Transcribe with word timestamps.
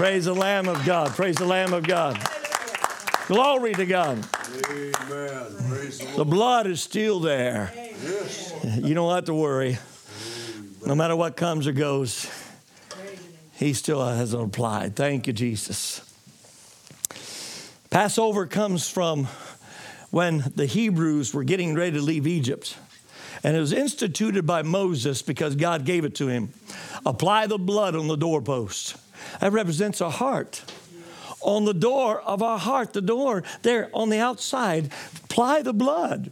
Praise 0.00 0.24
the 0.24 0.34
Lamb 0.34 0.66
of 0.66 0.82
God. 0.86 1.10
Praise 1.10 1.36
the 1.36 1.44
Lamb 1.44 1.74
of 1.74 1.86
God. 1.86 2.18
Glory 3.26 3.74
to 3.74 3.84
God. 3.84 4.26
Amen. 4.70 4.92
The 5.10 6.12
The 6.16 6.24
blood 6.24 6.66
is 6.66 6.82
still 6.82 7.20
there. 7.20 7.70
Yes. 7.76 8.54
You 8.78 8.94
don't 8.94 9.14
have 9.14 9.26
to 9.26 9.34
worry. 9.34 9.76
No 10.86 10.94
matter 10.94 11.14
what 11.14 11.36
comes 11.36 11.66
or 11.66 11.72
goes, 11.72 12.30
He 13.56 13.74
still 13.74 14.02
hasn't 14.02 14.42
applied. 14.42 14.96
Thank 14.96 15.26
you, 15.26 15.34
Jesus. 15.34 16.00
Passover 17.90 18.46
comes 18.46 18.88
from 18.88 19.28
when 20.10 20.50
the 20.56 20.64
Hebrews 20.64 21.34
were 21.34 21.44
getting 21.44 21.74
ready 21.74 21.98
to 21.98 22.02
leave 22.02 22.26
Egypt. 22.26 22.74
And 23.44 23.54
it 23.54 23.60
was 23.60 23.74
instituted 23.74 24.46
by 24.46 24.62
Moses 24.62 25.20
because 25.20 25.56
God 25.56 25.84
gave 25.84 26.06
it 26.06 26.14
to 26.14 26.28
him. 26.28 26.54
Apply 27.04 27.46
the 27.46 27.58
blood 27.58 27.94
on 27.94 28.08
the 28.08 28.16
doorpost. 28.16 28.96
That 29.40 29.52
represents 29.52 30.00
our 30.00 30.10
heart. 30.10 30.62
On 31.40 31.64
the 31.64 31.74
door 31.74 32.20
of 32.20 32.42
our 32.42 32.58
heart, 32.58 32.92
the 32.92 33.00
door 33.00 33.42
there 33.62 33.88
on 33.94 34.10
the 34.10 34.18
outside, 34.18 34.90
apply 35.24 35.62
the 35.62 35.72
blood. 35.72 36.30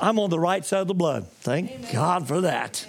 I'm 0.00 0.18
on 0.18 0.30
the 0.30 0.38
right 0.38 0.64
side 0.64 0.80
of 0.80 0.88
the 0.88 0.94
blood. 0.94 1.26
Thank 1.40 1.92
God 1.92 2.26
for 2.28 2.40
that. 2.42 2.86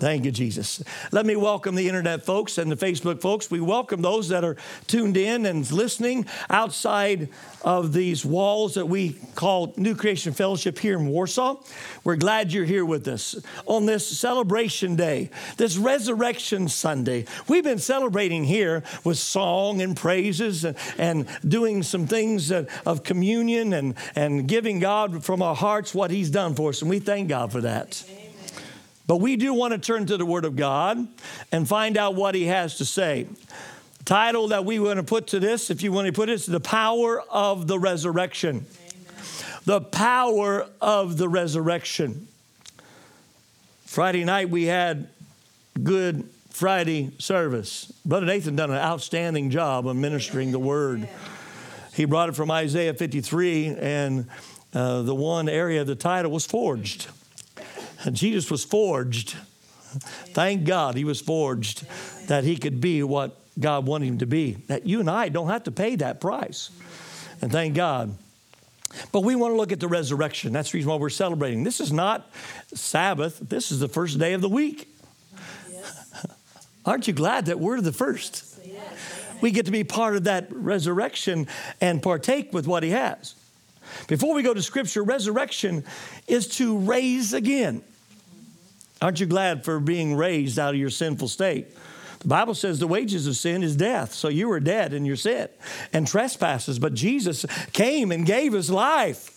Thank 0.00 0.24
you, 0.24 0.30
Jesus. 0.30 0.82
Let 1.12 1.26
me 1.26 1.36
welcome 1.36 1.74
the 1.74 1.86
internet 1.86 2.24
folks 2.24 2.56
and 2.56 2.72
the 2.72 2.76
Facebook 2.76 3.20
folks. 3.20 3.50
We 3.50 3.60
welcome 3.60 4.00
those 4.00 4.30
that 4.30 4.44
are 4.44 4.56
tuned 4.86 5.18
in 5.18 5.44
and 5.44 5.70
listening 5.70 6.24
outside 6.48 7.28
of 7.62 7.92
these 7.92 8.24
walls 8.24 8.74
that 8.74 8.86
we 8.86 9.18
call 9.34 9.74
New 9.76 9.94
Creation 9.94 10.32
Fellowship 10.32 10.78
here 10.78 10.98
in 10.98 11.06
Warsaw. 11.06 11.56
We're 12.02 12.16
glad 12.16 12.50
you're 12.50 12.64
here 12.64 12.86
with 12.86 13.06
us 13.08 13.36
on 13.66 13.84
this 13.84 14.06
celebration 14.06 14.96
day, 14.96 15.28
this 15.58 15.76
Resurrection 15.76 16.68
Sunday. 16.68 17.26
We've 17.46 17.64
been 17.64 17.78
celebrating 17.78 18.44
here 18.44 18.82
with 19.04 19.18
song 19.18 19.82
and 19.82 19.94
praises 19.94 20.64
and, 20.64 20.78
and 20.96 21.28
doing 21.46 21.82
some 21.82 22.06
things 22.06 22.50
of 22.50 23.02
communion 23.04 23.74
and, 23.74 23.94
and 24.16 24.48
giving 24.48 24.78
God 24.78 25.22
from 25.24 25.42
our 25.42 25.54
hearts 25.54 25.94
what 25.94 26.10
He's 26.10 26.30
done 26.30 26.54
for 26.54 26.70
us. 26.70 26.80
And 26.80 26.88
we 26.88 27.00
thank 27.00 27.28
God 27.28 27.52
for 27.52 27.60
that. 27.60 28.02
But 29.10 29.16
we 29.16 29.34
do 29.34 29.52
want 29.52 29.72
to 29.72 29.78
turn 29.80 30.06
to 30.06 30.16
the 30.16 30.24
Word 30.24 30.44
of 30.44 30.54
God 30.54 31.04
and 31.50 31.66
find 31.66 31.96
out 31.96 32.14
what 32.14 32.36
He 32.36 32.44
has 32.44 32.78
to 32.78 32.84
say. 32.84 33.26
Title 34.04 34.46
that 34.46 34.64
we 34.64 34.78
want 34.78 34.98
to 34.98 35.02
put 35.02 35.26
to 35.28 35.40
this, 35.40 35.68
if 35.68 35.82
you 35.82 35.90
want 35.90 36.06
to 36.06 36.12
put 36.12 36.28
it, 36.28 36.34
is 36.34 36.46
The 36.46 36.60
Power 36.60 37.20
of 37.28 37.66
the 37.66 37.76
Resurrection. 37.76 38.66
The 39.64 39.80
power 39.80 40.64
of 40.80 41.16
the 41.16 41.28
resurrection. 41.28 42.28
Friday 43.84 44.22
night 44.22 44.48
we 44.48 44.66
had 44.66 45.08
Good 45.82 46.30
Friday 46.50 47.10
service. 47.18 47.92
Brother 48.06 48.26
Nathan 48.26 48.54
done 48.54 48.70
an 48.70 48.76
outstanding 48.76 49.50
job 49.50 49.88
of 49.88 49.96
ministering 49.96 50.52
the 50.52 50.60
Word. 50.60 51.08
He 51.94 52.04
brought 52.04 52.28
it 52.28 52.36
from 52.36 52.48
Isaiah 52.52 52.94
53, 52.94 53.74
and 53.74 54.28
uh, 54.72 55.02
the 55.02 55.16
one 55.16 55.48
area 55.48 55.82
the 55.82 55.96
title 55.96 56.30
was 56.30 56.46
forged. 56.46 57.08
Jesus 58.12 58.50
was 58.50 58.64
forged. 58.64 59.36
Thank 60.32 60.64
God 60.64 60.94
he 60.94 61.04
was 61.04 61.20
forged 61.20 61.84
that 62.28 62.44
he 62.44 62.56
could 62.56 62.80
be 62.80 63.02
what 63.02 63.36
God 63.58 63.86
wanted 63.86 64.06
him 64.06 64.18
to 64.18 64.26
be. 64.26 64.52
That 64.68 64.86
you 64.86 65.00
and 65.00 65.10
I 65.10 65.28
don't 65.28 65.48
have 65.48 65.64
to 65.64 65.70
pay 65.70 65.96
that 65.96 66.20
price. 66.20 66.70
And 67.42 67.50
thank 67.50 67.74
God. 67.74 68.16
But 69.12 69.20
we 69.20 69.36
want 69.36 69.52
to 69.52 69.56
look 69.56 69.72
at 69.72 69.80
the 69.80 69.88
resurrection. 69.88 70.52
That's 70.52 70.72
the 70.72 70.78
reason 70.78 70.90
why 70.90 70.96
we're 70.96 71.10
celebrating. 71.10 71.64
This 71.64 71.80
is 71.80 71.92
not 71.92 72.30
Sabbath, 72.74 73.38
this 73.40 73.70
is 73.70 73.80
the 73.80 73.88
first 73.88 74.18
day 74.18 74.32
of 74.32 74.40
the 74.40 74.48
week. 74.48 74.88
Aren't 76.84 77.06
you 77.06 77.12
glad 77.12 77.46
that 77.46 77.60
we're 77.60 77.80
the 77.80 77.92
first? 77.92 78.46
We 79.40 79.50
get 79.50 79.66
to 79.66 79.72
be 79.72 79.84
part 79.84 80.16
of 80.16 80.24
that 80.24 80.48
resurrection 80.50 81.46
and 81.80 82.02
partake 82.02 82.52
with 82.52 82.66
what 82.66 82.82
he 82.82 82.90
has. 82.90 83.34
Before 84.06 84.34
we 84.34 84.42
go 84.42 84.54
to 84.54 84.62
scripture, 84.62 85.02
resurrection 85.02 85.84
is 86.28 86.46
to 86.58 86.78
raise 86.78 87.32
again. 87.32 87.82
Aren't 89.02 89.20
you 89.20 89.26
glad 89.26 89.64
for 89.64 89.80
being 89.80 90.14
raised 90.14 90.58
out 90.58 90.74
of 90.74 90.80
your 90.80 90.90
sinful 90.90 91.28
state? 91.28 91.68
The 92.20 92.28
Bible 92.28 92.54
says 92.54 92.78
the 92.78 92.86
wages 92.86 93.26
of 93.26 93.36
sin 93.36 93.62
is 93.62 93.76
death. 93.76 94.12
So 94.12 94.28
you 94.28 94.48
were 94.48 94.60
dead 94.60 94.92
in 94.92 95.06
your 95.06 95.16
sin 95.16 95.48
and 95.92 96.06
trespasses, 96.06 96.78
but 96.78 96.92
Jesus 96.92 97.46
came 97.72 98.12
and 98.12 98.26
gave 98.26 98.54
us 98.54 98.68
life. 98.68 99.36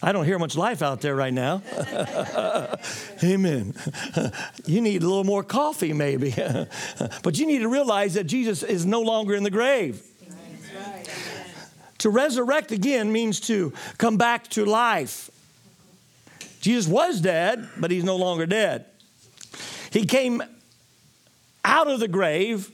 I 0.00 0.12
don't 0.12 0.26
hear 0.26 0.38
much 0.38 0.56
life 0.56 0.80
out 0.80 1.00
there 1.00 1.16
right 1.16 1.32
now. 1.32 1.62
Amen. 3.24 3.74
You 4.66 4.82
need 4.82 5.02
a 5.02 5.06
little 5.06 5.24
more 5.24 5.42
coffee, 5.42 5.94
maybe. 5.94 6.34
but 7.22 7.38
you 7.38 7.46
need 7.46 7.60
to 7.60 7.68
realize 7.68 8.14
that 8.14 8.24
Jesus 8.24 8.62
is 8.62 8.84
no 8.84 9.00
longer 9.00 9.34
in 9.34 9.42
the 9.42 9.50
grave. 9.50 10.02
To 11.98 12.10
resurrect 12.10 12.70
again 12.70 13.10
means 13.10 13.40
to 13.40 13.72
come 13.96 14.18
back 14.18 14.48
to 14.48 14.66
life. 14.66 15.30
Jesus 16.68 16.86
was 16.86 17.22
dead, 17.22 17.66
but 17.78 17.90
he's 17.90 18.04
no 18.04 18.16
longer 18.16 18.44
dead. 18.44 18.84
He 19.90 20.04
came 20.04 20.42
out 21.64 21.88
of 21.88 21.98
the 21.98 22.08
grave 22.08 22.70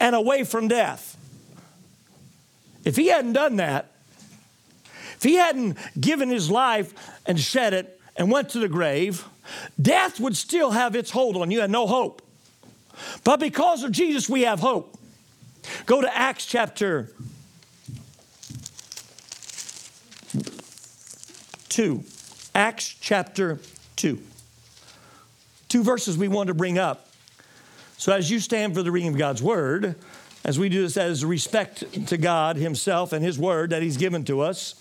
and 0.00 0.16
away 0.16 0.44
from 0.44 0.66
death. 0.66 1.14
If 2.86 2.96
he 2.96 3.08
hadn't 3.08 3.34
done 3.34 3.56
that, 3.56 3.92
if 5.16 5.24
he 5.24 5.34
hadn't 5.34 5.76
given 6.00 6.30
his 6.30 6.50
life 6.50 6.94
and 7.26 7.38
shed 7.38 7.74
it 7.74 8.00
and 8.16 8.30
went 8.30 8.48
to 8.48 8.60
the 8.60 8.68
grave, 8.68 9.26
death 9.78 10.18
would 10.18 10.34
still 10.34 10.70
have 10.70 10.96
its 10.96 11.10
hold 11.10 11.36
on 11.36 11.50
you 11.50 11.60
and 11.60 11.70
no 11.70 11.86
hope. 11.86 12.22
But 13.24 13.40
because 13.40 13.84
of 13.84 13.92
Jesus, 13.92 14.26
we 14.26 14.40
have 14.44 14.58
hope. 14.58 14.96
Go 15.84 16.00
to 16.00 16.16
Acts 16.16 16.46
chapter 16.46 17.12
2. 21.68 22.04
Acts 22.54 22.94
chapter 23.00 23.58
2. 23.96 24.20
Two 25.68 25.82
verses 25.82 26.18
we 26.18 26.28
want 26.28 26.48
to 26.48 26.54
bring 26.54 26.78
up. 26.78 27.08
So, 27.96 28.12
as 28.12 28.30
you 28.30 28.40
stand 28.40 28.74
for 28.74 28.82
the 28.82 28.90
reading 28.90 29.12
of 29.12 29.18
God's 29.18 29.42
word, 29.42 29.94
as 30.44 30.58
we 30.58 30.68
do 30.68 30.82
this 30.82 30.96
as 30.96 31.24
respect 31.24 32.06
to 32.08 32.16
God 32.18 32.56
Himself 32.56 33.12
and 33.12 33.24
His 33.24 33.38
word 33.38 33.70
that 33.70 33.82
He's 33.82 33.96
given 33.96 34.24
to 34.24 34.40
us, 34.40 34.74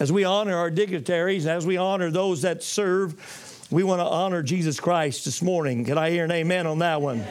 as 0.00 0.10
we 0.10 0.24
honor 0.24 0.56
our 0.56 0.70
dignitaries, 0.70 1.46
as 1.46 1.66
we 1.66 1.76
honor 1.76 2.10
those 2.10 2.42
that 2.42 2.62
serve, 2.62 3.66
we 3.70 3.82
want 3.84 4.00
to 4.00 4.06
honor 4.06 4.42
Jesus 4.42 4.80
Christ 4.80 5.24
this 5.24 5.42
morning. 5.42 5.84
Can 5.84 5.98
I 5.98 6.10
hear 6.10 6.24
an 6.24 6.30
amen 6.30 6.66
on 6.66 6.78
that 6.78 7.02
one? 7.02 7.24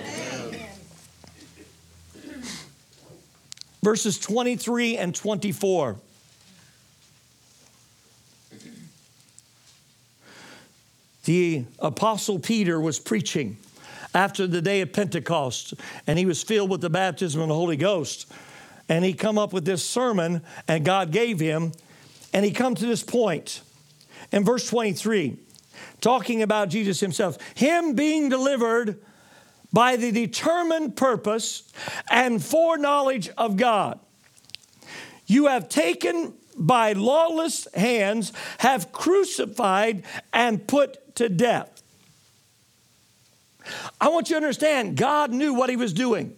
Verses 3.83 4.19
23 4.19 4.97
and 4.97 5.15
24. 5.15 5.97
The 11.25 11.65
Apostle 11.79 12.39
Peter 12.39 12.79
was 12.79 12.99
preaching 12.99 13.57
after 14.13 14.47
the 14.47 14.61
day 14.61 14.81
of 14.81 14.91
Pentecost, 14.91 15.73
and 16.07 16.17
he 16.17 16.25
was 16.25 16.43
filled 16.43 16.69
with 16.69 16.81
the 16.81 16.89
baptism 16.89 17.41
of 17.41 17.47
the 17.47 17.53
Holy 17.53 17.77
Ghost. 17.77 18.31
And 18.89 19.05
he 19.05 19.13
come 19.13 19.37
up 19.37 19.53
with 19.53 19.63
this 19.63 19.83
sermon, 19.83 20.41
and 20.67 20.83
God 20.83 21.11
gave 21.11 21.39
him, 21.39 21.71
and 22.33 22.43
he 22.43 22.51
come 22.51 22.75
to 22.75 22.85
this 22.85 23.03
point 23.03 23.61
in 24.31 24.43
verse 24.43 24.67
23, 24.67 25.37
talking 26.01 26.41
about 26.41 26.69
Jesus 26.69 26.99
himself, 26.99 27.37
him 27.55 27.93
being 27.93 28.29
delivered 28.29 28.99
by 29.71 29.95
the 29.95 30.11
determined 30.11 30.97
purpose 30.97 31.71
and 32.09 32.43
foreknowledge 32.43 33.29
of 33.37 33.55
God. 33.55 33.99
You 35.27 35.47
have 35.47 35.69
taken 35.69 36.33
by 36.61 36.93
lawless 36.93 37.67
hands, 37.73 38.31
have 38.59 38.91
crucified 38.91 40.03
and 40.31 40.65
put 40.67 41.15
to 41.15 41.27
death. 41.27 41.81
I 43.99 44.09
want 44.09 44.29
you 44.29 44.35
to 44.35 44.37
understand, 44.37 44.97
God 44.97 45.31
knew 45.31 45.53
what 45.53 45.69
he 45.69 45.75
was 45.75 45.93
doing. 45.93 46.35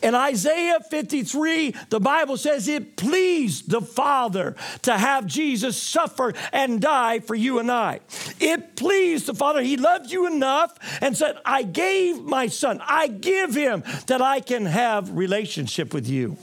In 0.00 0.14
Isaiah 0.14 0.78
53, 0.78 1.74
the 1.90 1.98
Bible 1.98 2.36
says 2.36 2.68
it 2.68 2.96
pleased 2.96 3.68
the 3.68 3.80
Father 3.80 4.54
to 4.82 4.96
have 4.96 5.26
Jesus 5.26 5.76
suffer 5.76 6.34
and 6.52 6.80
die 6.80 7.18
for 7.18 7.34
you 7.34 7.58
and 7.58 7.70
I. 7.70 8.00
It 8.38 8.76
pleased 8.76 9.26
the 9.26 9.34
Father. 9.34 9.60
He 9.60 9.76
loved 9.76 10.12
you 10.12 10.26
enough 10.26 10.78
and 11.02 11.16
said, 11.16 11.38
I 11.44 11.64
gave 11.64 12.22
my 12.22 12.46
son, 12.46 12.80
I 12.86 13.08
give 13.08 13.54
him 13.54 13.82
that 14.06 14.22
I 14.22 14.38
can 14.40 14.66
have 14.66 15.10
relationship 15.10 15.92
with 15.92 16.08
you. 16.08 16.36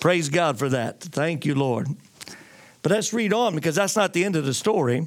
Praise 0.00 0.30
God 0.30 0.58
for 0.58 0.68
that. 0.70 1.00
Thank 1.00 1.44
you, 1.44 1.54
Lord. 1.54 1.88
But 2.82 2.92
let's 2.92 3.12
read 3.12 3.32
on 3.32 3.54
because 3.54 3.74
that's 3.74 3.96
not 3.96 4.14
the 4.14 4.24
end 4.24 4.34
of 4.34 4.46
the 4.46 4.54
story. 4.54 5.06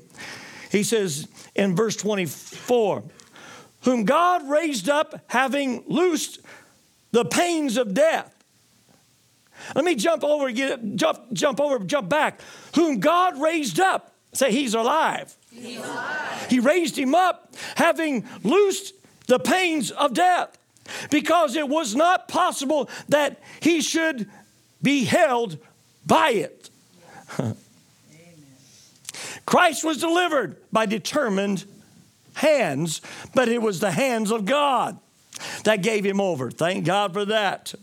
He 0.71 0.83
says 0.83 1.27
in 1.55 1.75
verse 1.75 1.95
24, 1.95 3.03
whom 3.81 4.05
God 4.05 4.47
raised 4.47 4.89
up, 4.89 5.19
having 5.27 5.83
loosed 5.87 6.39
the 7.11 7.25
pains 7.25 7.77
of 7.77 7.93
death. 7.93 8.29
Let 9.75 9.83
me 9.85 9.95
jump 9.95 10.23
over, 10.23 10.51
get, 10.51 10.95
jump, 10.95 11.33
jump 11.33 11.59
over, 11.59 11.79
jump 11.79 12.09
back. 12.09 12.41
Whom 12.75 12.99
God 12.99 13.41
raised 13.41 13.79
up. 13.79 14.13
Say, 14.33 14.51
He's 14.51 14.73
alive. 14.73 15.35
He's 15.51 15.77
alive. 15.77 16.47
He 16.49 16.59
raised 16.59 16.97
him 16.97 17.15
up, 17.15 17.55
having 17.75 18.27
loosed 18.43 18.93
the 19.27 19.39
pains 19.39 19.91
of 19.91 20.13
death. 20.13 20.57
because 21.09 21.55
it 21.55 21.69
was 21.69 21.95
not 21.95 22.27
possible 22.27 22.89
that 23.09 23.39
he 23.61 23.81
should 23.81 24.29
be 24.83 25.05
held 25.05 25.57
by 26.05 26.29
it. 26.31 26.69
Christ 29.45 29.83
was 29.83 29.97
delivered 29.97 30.57
by 30.71 30.85
determined 30.85 31.65
hands, 32.35 33.01
but 33.33 33.49
it 33.49 33.61
was 33.61 33.79
the 33.79 33.91
hands 33.91 34.31
of 34.31 34.45
God 34.45 34.99
that 35.63 35.81
gave 35.81 36.05
him 36.05 36.21
over. 36.21 36.51
Thank 36.51 36.85
God 36.85 37.13
for 37.13 37.25
that. 37.25 37.73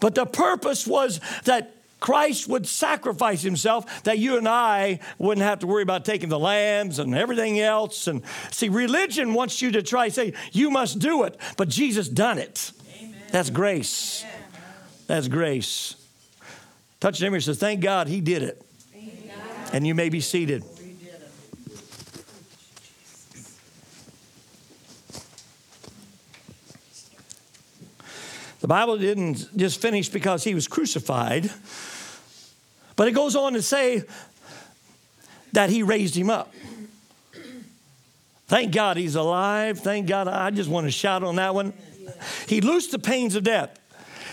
But 0.00 0.14
the 0.14 0.26
purpose 0.26 0.86
was 0.86 1.20
that 1.44 1.74
Christ 2.00 2.48
would 2.48 2.66
sacrifice 2.66 3.40
himself 3.40 4.04
that 4.04 4.18
you 4.18 4.36
and 4.36 4.46
I 4.46 5.00
wouldn't 5.18 5.44
have 5.44 5.60
to 5.60 5.66
worry 5.66 5.82
about 5.82 6.04
taking 6.04 6.28
the 6.28 6.38
lambs 6.38 6.98
and 6.98 7.14
everything 7.14 7.58
else. 7.60 8.06
And 8.06 8.22
see, 8.50 8.68
religion 8.68 9.32
wants 9.32 9.62
you 9.62 9.70
to 9.72 9.82
try 9.82 10.08
say, 10.08 10.34
you 10.52 10.70
must 10.70 10.98
do 10.98 11.22
it, 11.22 11.40
but 11.56 11.70
Jesus 11.70 12.08
done 12.08 12.36
it. 12.36 12.72
Amen. 13.00 13.14
That's 13.30 13.48
grace. 13.48 14.22
Amen. 14.22 14.60
That's 15.06 15.28
grace. 15.28 15.96
Touch 17.04 17.20
neighbor 17.20 17.34
and 17.34 17.44
says, 17.44 17.58
thank 17.58 17.82
God 17.82 18.08
he 18.08 18.22
did 18.22 18.42
it. 18.42 18.62
And 19.74 19.86
you 19.86 19.94
may 19.94 20.08
be 20.08 20.22
seated. 20.22 20.64
The 28.60 28.68
Bible 28.68 28.96
didn't 28.96 29.54
just 29.54 29.82
finish 29.82 30.08
because 30.08 30.44
he 30.44 30.54
was 30.54 30.66
crucified, 30.66 31.50
but 32.96 33.06
it 33.06 33.12
goes 33.12 33.36
on 33.36 33.52
to 33.52 33.60
say 33.60 34.04
that 35.52 35.68
he 35.68 35.82
raised 35.82 36.16
him 36.16 36.30
up. 36.30 36.54
Thank 38.46 38.72
God 38.72 38.96
he's 38.96 39.14
alive. 39.14 39.78
Thank 39.78 40.06
God. 40.06 40.26
I 40.26 40.50
just 40.50 40.70
want 40.70 40.86
to 40.86 40.90
shout 40.90 41.22
on 41.22 41.36
that 41.36 41.54
one. 41.54 41.74
He 42.48 42.62
loosed 42.62 42.92
the 42.92 42.98
pains 42.98 43.34
of 43.34 43.42
death. 43.42 43.78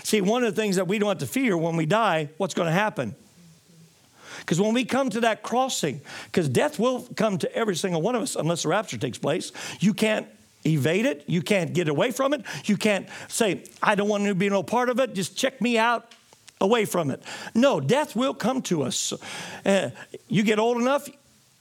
See, 0.02 0.20
one 0.20 0.44
of 0.44 0.54
the 0.54 0.60
things 0.60 0.76
that 0.76 0.88
we 0.88 0.98
don't 0.98 1.08
have 1.08 1.18
to 1.18 1.26
fear 1.26 1.56
when 1.56 1.76
we 1.76 1.86
die, 1.86 2.28
what's 2.36 2.54
going 2.54 2.66
to 2.66 2.72
happen? 2.72 3.14
Because 4.38 4.60
when 4.60 4.74
we 4.74 4.84
come 4.84 5.10
to 5.10 5.20
that 5.20 5.42
crossing, 5.42 6.00
because 6.26 6.48
death 6.48 6.78
will 6.78 7.02
come 7.16 7.38
to 7.38 7.54
every 7.54 7.76
single 7.76 8.02
one 8.02 8.14
of 8.14 8.22
us 8.22 8.34
unless 8.34 8.64
the 8.64 8.68
rapture 8.68 8.98
takes 8.98 9.18
place, 9.18 9.52
you 9.78 9.94
can't 9.94 10.26
evade 10.64 11.06
it. 11.06 11.24
You 11.26 11.42
can't 11.42 11.72
get 11.72 11.88
away 11.88 12.10
from 12.10 12.32
it. 12.34 12.42
You 12.64 12.76
can't 12.76 13.08
say, 13.28 13.64
I 13.82 13.94
don't 13.94 14.08
want 14.08 14.24
to 14.24 14.34
be 14.34 14.48
no 14.48 14.62
part 14.62 14.88
of 14.88 14.98
it. 15.00 15.14
Just 15.14 15.36
check 15.36 15.60
me 15.60 15.78
out 15.78 16.12
away 16.60 16.84
from 16.84 17.10
it. 17.10 17.22
No, 17.54 17.80
death 17.80 18.14
will 18.14 18.34
come 18.34 18.62
to 18.62 18.82
us. 18.82 19.12
Uh, 19.64 19.90
you 20.28 20.42
get 20.42 20.58
old 20.58 20.80
enough, 20.80 21.08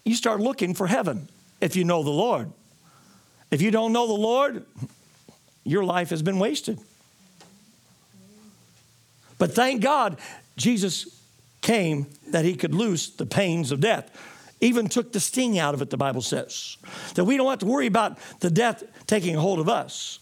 you 0.06 0.16
start 0.16 0.40
looking 0.40 0.74
for 0.74 0.88
heaven 0.88 1.30
if 1.60 1.76
you 1.76 1.84
know 1.84 2.04
the 2.04 2.10
Lord. 2.10 2.52
If 3.50 3.62
you 3.62 3.72
don't 3.72 3.92
know 3.92 4.08
the 4.08 4.14
Lord, 4.14 4.66
your 5.64 5.84
life 5.84 6.10
has 6.12 6.22
been 6.22 6.40
wasted. 6.40 6.80
But 9.42 9.56
thank 9.56 9.82
God, 9.82 10.20
Jesus 10.56 11.20
came 11.62 12.06
that 12.28 12.46
he 12.46 12.54
could 12.54 12.76
loose 12.76 13.10
the 13.10 13.26
pains 13.26 13.72
of 13.72 13.80
death 13.80 14.12
even 14.62 14.88
took 14.88 15.12
the 15.12 15.20
sting 15.20 15.58
out 15.58 15.74
of 15.74 15.82
it, 15.82 15.90
the 15.90 15.98
Bible 15.98 16.22
says. 16.22 16.78
That 17.16 17.26
we 17.26 17.36
don't 17.36 17.50
have 17.50 17.58
to 17.60 17.66
worry 17.66 17.88
about 17.88 18.20
the 18.42 18.52
death 18.52 18.84
taking 19.08 19.34
hold 19.36 19.60
of 19.60 19.68
us. 19.68 20.20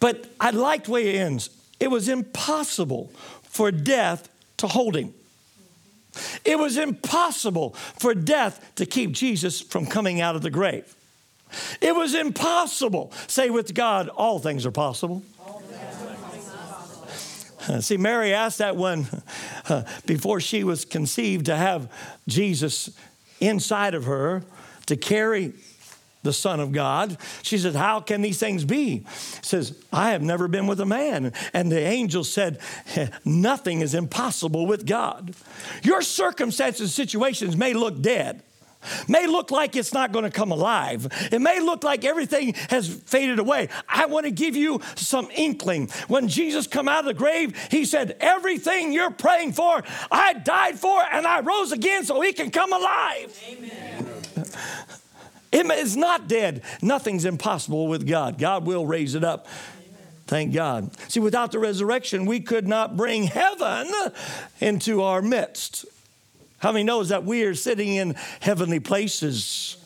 But 0.00 0.26
I 0.40 0.48
liked 0.48 0.86
the 0.86 0.92
way 0.92 1.14
it 1.14 1.18
ends. 1.18 1.50
It 1.78 1.88
was 1.88 2.08
impossible 2.08 3.12
for 3.42 3.70
death 3.70 4.30
to 4.56 4.66
hold 4.66 4.96
him. 4.96 5.12
It 6.42 6.58
was 6.58 6.78
impossible 6.78 7.74
for 7.98 8.14
death 8.14 8.74
to 8.76 8.86
keep 8.86 9.12
Jesus 9.12 9.60
from 9.60 9.84
coming 9.84 10.22
out 10.22 10.34
of 10.34 10.40
the 10.40 10.50
grave. 10.50 10.96
It 11.82 11.94
was 11.94 12.14
impossible. 12.14 13.12
Say 13.26 13.50
with 13.50 13.74
God, 13.74 14.08
all 14.08 14.38
things 14.38 14.64
are 14.64 14.70
possible. 14.70 15.22
See, 17.80 17.96
Mary 17.96 18.32
asked 18.32 18.58
that 18.58 18.76
one 18.76 19.06
before 20.06 20.40
she 20.40 20.64
was 20.64 20.84
conceived 20.84 21.46
to 21.46 21.56
have 21.56 21.90
Jesus 22.28 22.90
inside 23.40 23.94
of 23.94 24.04
her 24.04 24.42
to 24.86 24.96
carry 24.96 25.54
the 26.22 26.32
Son 26.32 26.58
of 26.58 26.72
God. 26.72 27.18
She 27.42 27.58
said, 27.58 27.74
How 27.74 28.00
can 28.00 28.22
these 28.22 28.38
things 28.38 28.64
be? 28.64 29.04
Says, 29.42 29.78
I 29.92 30.10
have 30.10 30.22
never 30.22 30.48
been 30.48 30.66
with 30.66 30.80
a 30.80 30.86
man. 30.86 31.32
And 31.52 31.70
the 31.70 31.80
angel 31.80 32.24
said, 32.24 32.58
Nothing 33.24 33.82
is 33.82 33.94
impossible 33.94 34.66
with 34.66 34.86
God. 34.86 35.34
Your 35.82 36.02
circumstances 36.02 36.80
and 36.80 36.90
situations 36.90 37.56
may 37.56 37.74
look 37.74 38.00
dead 38.00 38.42
may 39.08 39.26
look 39.26 39.50
like 39.50 39.76
it's 39.76 39.92
not 39.92 40.12
going 40.12 40.24
to 40.24 40.30
come 40.30 40.52
alive. 40.52 41.06
It 41.32 41.40
may 41.40 41.60
look 41.60 41.84
like 41.84 42.04
everything 42.04 42.54
has 42.70 42.88
faded 42.88 43.38
away. 43.38 43.68
I 43.88 44.06
want 44.06 44.26
to 44.26 44.30
give 44.30 44.56
you 44.56 44.80
some 44.94 45.28
inkling. 45.34 45.88
When 46.08 46.28
Jesus 46.28 46.66
come 46.66 46.88
out 46.88 47.00
of 47.00 47.06
the 47.06 47.14
grave, 47.14 47.56
he 47.70 47.84
said, 47.84 48.16
"Everything 48.20 48.92
you're 48.92 49.10
praying 49.10 49.52
for, 49.52 49.82
I 50.10 50.34
died 50.34 50.78
for 50.78 51.02
and 51.10 51.26
I 51.26 51.40
rose 51.40 51.72
again 51.72 52.04
so 52.04 52.20
he 52.20 52.32
can 52.32 52.50
come 52.50 52.72
alive." 52.72 53.40
Amen. 53.48 54.06
It 55.52 55.70
is 55.70 55.96
not 55.96 56.26
dead. 56.26 56.62
Nothing's 56.82 57.24
impossible 57.24 57.86
with 57.86 58.08
God. 58.08 58.38
God 58.38 58.66
will 58.66 58.86
raise 58.86 59.14
it 59.14 59.22
up. 59.22 59.46
Thank 60.26 60.52
God. 60.54 60.90
See, 61.08 61.20
without 61.20 61.52
the 61.52 61.58
resurrection, 61.58 62.26
we 62.26 62.40
could 62.40 62.66
not 62.66 62.96
bring 62.96 63.24
heaven 63.24 63.92
into 64.58 65.02
our 65.02 65.22
midst. 65.22 65.84
How 66.64 66.72
many 66.72 66.84
knows 66.84 67.10
that 67.10 67.24
we 67.24 67.42
are 67.44 67.54
sitting 67.54 67.96
in 67.96 68.14
heavenly 68.40 68.80
places? 68.80 69.76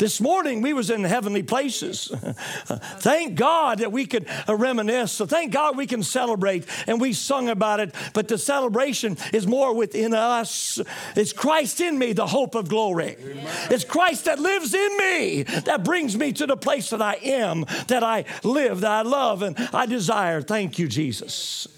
This 0.00 0.20
morning 0.20 0.60
we 0.60 0.72
was 0.72 0.90
in 0.90 1.04
heavenly 1.04 1.44
places. 1.44 2.08
thank 2.98 3.36
God 3.36 3.78
that 3.78 3.92
we 3.92 4.04
could 4.04 4.26
reminisce. 4.48 5.12
So 5.12 5.26
thank 5.26 5.52
God 5.52 5.76
we 5.76 5.86
can 5.86 6.02
celebrate 6.02 6.64
and 6.88 7.00
we 7.00 7.12
sung 7.12 7.48
about 7.48 7.78
it. 7.78 7.94
But 8.14 8.26
the 8.26 8.36
celebration 8.36 9.16
is 9.32 9.46
more 9.46 9.72
within 9.76 10.12
us. 10.12 10.80
It's 11.14 11.32
Christ 11.32 11.80
in 11.80 12.00
me, 12.00 12.12
the 12.12 12.26
hope 12.26 12.56
of 12.56 12.68
glory. 12.68 13.16
Amen. 13.20 13.46
It's 13.70 13.84
Christ 13.84 14.24
that 14.24 14.40
lives 14.40 14.74
in 14.74 14.96
me 14.96 15.44
that 15.44 15.84
brings 15.84 16.16
me 16.16 16.32
to 16.32 16.46
the 16.48 16.56
place 16.56 16.90
that 16.90 17.00
I 17.00 17.14
am, 17.22 17.64
that 17.86 18.02
I 18.02 18.24
live, 18.42 18.80
that 18.80 18.90
I 18.90 19.02
love, 19.02 19.42
and 19.42 19.56
I 19.72 19.86
desire. 19.86 20.42
Thank 20.42 20.80
you, 20.80 20.88
Jesus. 20.88 21.68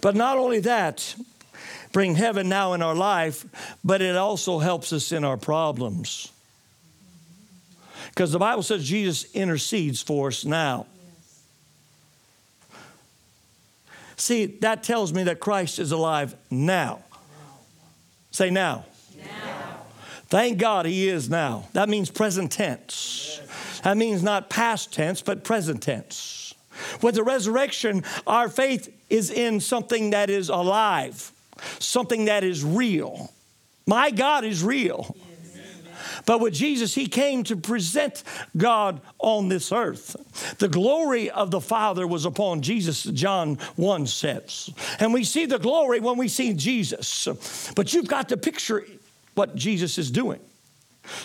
But 0.00 0.16
not 0.16 0.38
only 0.38 0.60
that, 0.60 1.14
bring 1.92 2.14
heaven 2.14 2.48
now 2.48 2.72
in 2.72 2.82
our 2.82 2.94
life, 2.94 3.44
but 3.84 4.02
it 4.02 4.16
also 4.16 4.58
helps 4.58 4.92
us 4.92 5.12
in 5.12 5.24
our 5.24 5.36
problems. 5.36 6.32
Because 8.08 8.32
the 8.32 8.38
Bible 8.38 8.62
says 8.62 8.84
Jesus 8.84 9.24
intercedes 9.32 10.02
for 10.02 10.28
us 10.28 10.44
now. 10.44 10.86
See, 14.16 14.46
that 14.60 14.82
tells 14.82 15.12
me 15.12 15.24
that 15.24 15.40
Christ 15.40 15.78
is 15.78 15.92
alive 15.92 16.34
now. 16.50 17.02
Say 18.30 18.50
now. 18.50 18.84
now. 19.16 19.78
Thank 20.28 20.58
God 20.58 20.86
he 20.86 21.08
is 21.08 21.28
now. 21.28 21.68
That 21.72 21.88
means 21.88 22.10
present 22.10 22.52
tense. 22.52 23.40
That 23.82 23.96
means 23.96 24.22
not 24.22 24.48
past 24.48 24.92
tense, 24.92 25.22
but 25.22 25.42
present 25.42 25.82
tense. 25.82 26.54
With 27.02 27.16
the 27.16 27.24
resurrection, 27.24 28.04
our 28.26 28.48
faith 28.48 28.94
is 29.10 29.30
in 29.30 29.60
something 29.60 30.10
that 30.10 30.30
is 30.30 30.48
alive 30.48 31.32
something 31.78 32.26
that 32.26 32.44
is 32.44 32.64
real. 32.64 33.30
My 33.86 34.10
God 34.10 34.44
is 34.44 34.62
real. 34.62 35.16
But 36.26 36.40
with 36.40 36.54
Jesus, 36.54 36.94
he 36.94 37.06
came 37.06 37.42
to 37.44 37.56
present 37.56 38.22
God 38.56 39.00
on 39.18 39.48
this 39.48 39.72
earth. 39.72 40.56
The 40.58 40.68
glory 40.68 41.30
of 41.30 41.50
the 41.50 41.60
Father 41.60 42.06
was 42.06 42.24
upon 42.24 42.62
Jesus, 42.62 43.02
John 43.04 43.56
1 43.76 44.06
says. 44.06 44.70
And 45.00 45.12
we 45.12 45.24
see 45.24 45.46
the 45.46 45.58
glory 45.58 46.00
when 46.00 46.18
we 46.18 46.28
see 46.28 46.52
Jesus. 46.54 47.72
But 47.74 47.92
you've 47.92 48.08
got 48.08 48.28
to 48.28 48.36
picture 48.36 48.84
what 49.34 49.56
Jesus 49.56 49.98
is 49.98 50.10
doing. 50.10 50.40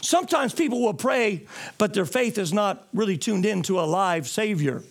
Sometimes 0.01 0.53
people 0.53 0.81
will 0.81 0.93
pray, 0.93 1.45
but 1.77 1.93
their 1.93 2.05
faith 2.05 2.37
is 2.37 2.51
not 2.51 2.87
really 2.93 3.17
tuned 3.17 3.45
into 3.45 3.79
a 3.79 3.81
live 3.81 4.27
Savior. 4.27 4.83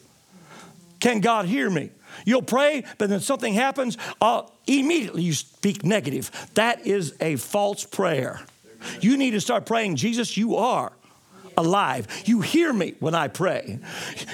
Can 1.07 1.21
God 1.21 1.47
hear 1.47 1.71
me? 1.71 1.91
You'll 2.25 2.43
pray, 2.43 2.83
but 2.99 3.09
then 3.09 3.21
something 3.21 3.55
happens, 3.55 3.97
uh, 4.21 4.43
immediately 4.67 5.23
you 5.23 5.35
speak 5.35 5.85
negative. 5.85 6.33
That 6.55 6.85
is 6.85 7.15
a 7.21 7.37
false 7.37 7.85
prayer. 7.85 8.41
You 9.01 9.17
need 9.17 9.31
to 9.31 9.41
start 9.41 9.67
praying, 9.67 9.95
Jesus, 9.95 10.37
you 10.37 10.57
are 10.57 10.91
alive. 11.57 12.09
You 12.25 12.41
hear 12.41 12.73
me 12.73 12.97
when 12.99 13.15
I 13.15 13.29
pray. 13.29 13.79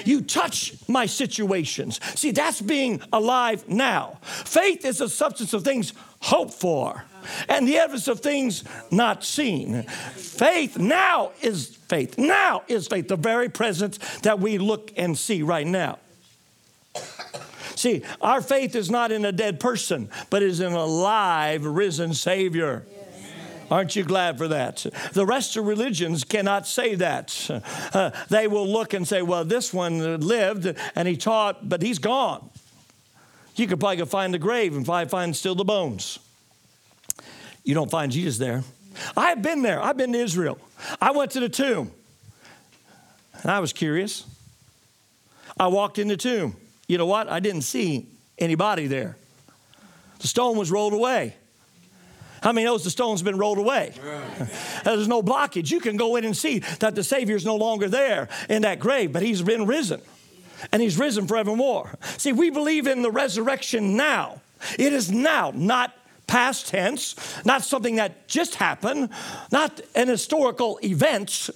You 0.03 0.21
touch 0.21 0.73
my 0.87 1.05
situations. 1.05 1.99
See, 2.19 2.31
that's 2.31 2.59
being 2.59 3.01
alive 3.13 3.69
now. 3.69 4.17
Faith 4.23 4.83
is 4.83 4.97
the 4.97 5.09
substance 5.09 5.53
of 5.53 5.63
things 5.63 5.93
hoped 6.21 6.55
for 6.55 7.05
and 7.47 7.67
the 7.67 7.77
evidence 7.77 8.07
of 8.07 8.21
things 8.21 8.63
not 8.89 9.23
seen. 9.23 9.83
Faith 9.83 10.79
now 10.79 11.33
is 11.39 11.67
faith. 11.67 12.17
Now 12.17 12.63
is 12.67 12.87
faith, 12.87 13.09
the 13.09 13.15
very 13.15 13.49
presence 13.49 13.99
that 14.23 14.39
we 14.39 14.57
look 14.57 14.91
and 14.97 15.15
see 15.15 15.43
right 15.43 15.67
now. 15.67 15.99
See, 17.75 18.03
our 18.21 18.41
faith 18.41 18.75
is 18.75 18.89
not 18.89 19.11
in 19.11 19.25
a 19.25 19.31
dead 19.31 19.59
person, 19.59 20.09
but 20.29 20.43
is 20.43 20.59
in 20.59 20.73
a 20.73 20.85
live, 20.85 21.65
risen 21.65 22.13
Savior. 22.13 22.85
Aren't 23.71 23.95
you 23.95 24.03
glad 24.03 24.37
for 24.37 24.47
that? 24.49 24.85
The 25.13 25.25
rest 25.25 25.57
of 25.57 25.65
religions 25.65 26.23
cannot 26.23 26.67
say 26.67 26.95
that. 26.95 27.49
Uh, 27.93 28.11
they 28.29 28.47
will 28.47 28.67
look 28.67 28.93
and 28.93 29.07
say, 29.07 29.21
well, 29.21 29.43
this 29.45 29.73
one 29.73 30.19
lived 30.19 30.75
and 30.95 31.07
he 31.07 31.17
taught, 31.17 31.67
but 31.67 31.81
he's 31.81 31.99
gone. 31.99 32.49
You 33.55 33.67
could 33.67 33.79
probably 33.79 34.05
find 34.05 34.33
the 34.33 34.39
grave 34.39 34.75
and 34.75 34.85
find 34.85 35.35
still 35.35 35.55
the 35.55 35.63
bones. 35.65 36.19
You 37.63 37.73
don't 37.73 37.89
find 37.89 38.11
Jesus 38.11 38.37
there. 38.37 38.63
I've 39.17 39.41
been 39.41 39.61
there. 39.61 39.81
I've 39.81 39.97
been 39.97 40.13
to 40.13 40.19
Israel. 40.19 40.59
I 41.01 41.11
went 41.11 41.31
to 41.31 41.39
the 41.39 41.49
tomb 41.49 41.91
and 43.41 43.51
I 43.51 43.59
was 43.59 43.73
curious. 43.73 44.25
I 45.59 45.67
walked 45.67 45.97
in 45.97 46.07
the 46.07 46.17
tomb. 46.17 46.55
You 46.87 46.97
know 46.97 47.05
what? 47.05 47.29
I 47.29 47.39
didn't 47.39 47.61
see 47.61 48.07
anybody 48.37 48.87
there. 48.87 49.17
The 50.19 50.27
stone 50.27 50.57
was 50.57 50.71
rolled 50.71 50.93
away. 50.93 51.35
How 52.41 52.51
many 52.51 52.65
knows 52.65 52.83
the 52.83 52.89
stone's 52.89 53.21
been 53.21 53.37
rolled 53.37 53.57
away? 53.57 53.93
There's 54.83 55.07
no 55.07 55.23
blockage. 55.23 55.71
You 55.71 55.79
can 55.79 55.95
go 55.95 56.17
in 56.17 56.25
and 56.25 56.35
see 56.35 56.59
that 56.79 56.93
the 56.93 57.03
Savior's 57.03 57.45
no 57.45 57.55
longer 57.55 57.87
there 57.87 58.27
in 58.49 58.63
that 58.63 58.79
grave, 58.79 59.13
but 59.13 59.21
he's 59.21 59.41
been 59.41 59.65
risen. 59.65 60.01
And 60.71 60.81
he's 60.81 60.97
risen 60.97 61.27
forevermore. 61.27 61.97
See, 62.17 62.33
we 62.33 62.49
believe 62.49 62.87
in 62.87 63.01
the 63.01 63.11
resurrection 63.11 63.95
now. 63.95 64.41
It 64.77 64.93
is 64.93 65.11
now, 65.11 65.51
not 65.55 65.93
past 66.27 66.67
tense, 66.67 67.15
not 67.45 67.63
something 67.63 67.97
that 67.97 68.27
just 68.27 68.55
happened, 68.55 69.09
not 69.51 69.81
an 69.95 70.07
historical 70.07 70.79
event. 70.83 71.49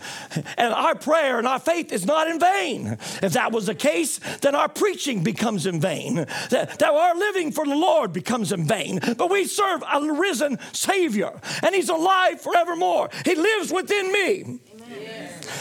And 0.58 0.74
our 0.74 0.96
prayer 0.96 1.38
and 1.38 1.48
our 1.48 1.60
faith 1.60 1.92
is 1.92 2.06
not 2.06 2.28
in 2.28 2.40
vain. 2.40 2.98
If 3.24 3.34
that 3.34 3.52
was 3.52 3.68
the 3.68 3.76
case, 3.76 4.20
then 4.42 4.56
our 4.56 4.70
preaching 4.70 5.24
becomes 5.24 5.66
in 5.66 5.80
vain, 5.80 6.16
that, 6.16 6.80
that 6.80 6.84
our 6.84 7.16
living 7.16 7.52
for 7.52 7.66
the 7.66 7.76
Lord 7.76 8.14
becomes 8.14 8.52
in 8.52 8.66
vain. 8.66 9.00
But 9.18 9.30
we 9.30 9.46
serve 9.46 9.84
a 9.92 10.02
risen 10.14 10.60
Savior, 10.74 11.40
and 11.64 11.74
He's 11.74 11.90
alive 11.90 12.42
forevermore. 12.42 13.10
He 13.26 13.36
lives 13.36 13.72
within 13.72 14.12
me. 14.12 14.60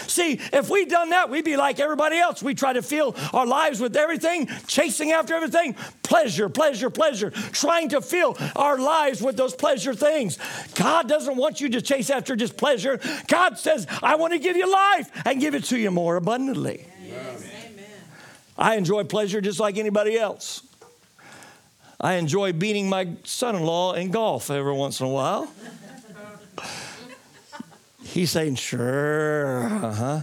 See, 0.07 0.41
if 0.53 0.71
we'd 0.71 0.89
done 0.89 1.11
that, 1.11 1.31
we'd 1.31 1.45
be 1.45 1.57
like 1.57 1.81
everybody 1.81 2.17
else. 2.17 2.43
We 2.43 2.55
try 2.55 2.73
to 2.73 2.83
fill 2.83 3.15
our 3.33 3.47
lives 3.47 3.81
with 3.81 3.97
everything, 3.97 4.49
chasing 4.67 5.13
after 5.13 5.35
everything 5.35 5.75
pleasure, 6.03 6.49
pleasure, 6.49 6.89
pleasure, 6.89 7.31
trying 7.31 7.89
to 7.89 8.01
fill 8.01 8.37
our 8.55 8.79
lives 8.79 9.21
with 9.21 9.37
those 9.37 9.55
pleasure 9.55 9.95
things. 9.95 10.39
God 10.75 11.09
doesn't 11.09 11.37
want 11.37 11.61
you 11.61 11.69
to 11.71 11.83
chase 11.83 12.11
after 12.11 12.37
just 12.37 12.57
pleasure. 12.57 13.01
God 13.27 13.59
says, 13.59 13.87
I 14.03 14.15
want 14.15 14.33
to 14.33 14.39
give 14.39 14.57
you 14.57 14.71
life 14.71 15.11
and 15.27 15.41
give 15.41 15.55
it 15.55 15.65
to 15.65 15.79
you 15.79 15.91
more 15.91 16.17
abundantly. 16.17 16.87
Yes. 17.05 17.45
I 18.57 18.77
enjoy 18.77 19.05
pleasure 19.05 19.41
just 19.41 19.61
like 19.61 19.77
anybody 19.77 20.17
else. 20.17 20.63
I 22.01 22.15
enjoy 22.15 22.53
beating 22.53 22.89
my 22.89 23.09
son 23.25 23.57
in 23.57 23.63
law 23.65 23.95
in 23.95 24.11
golf 24.11 24.51
every 24.51 24.73
once 24.73 25.01
in 25.01 25.07
a 25.07 25.11
while. 25.11 25.51
He's 28.17 28.31
saying, 28.31 28.55
sure, 28.55 29.65
uh 29.65 29.93
huh. 29.93 30.21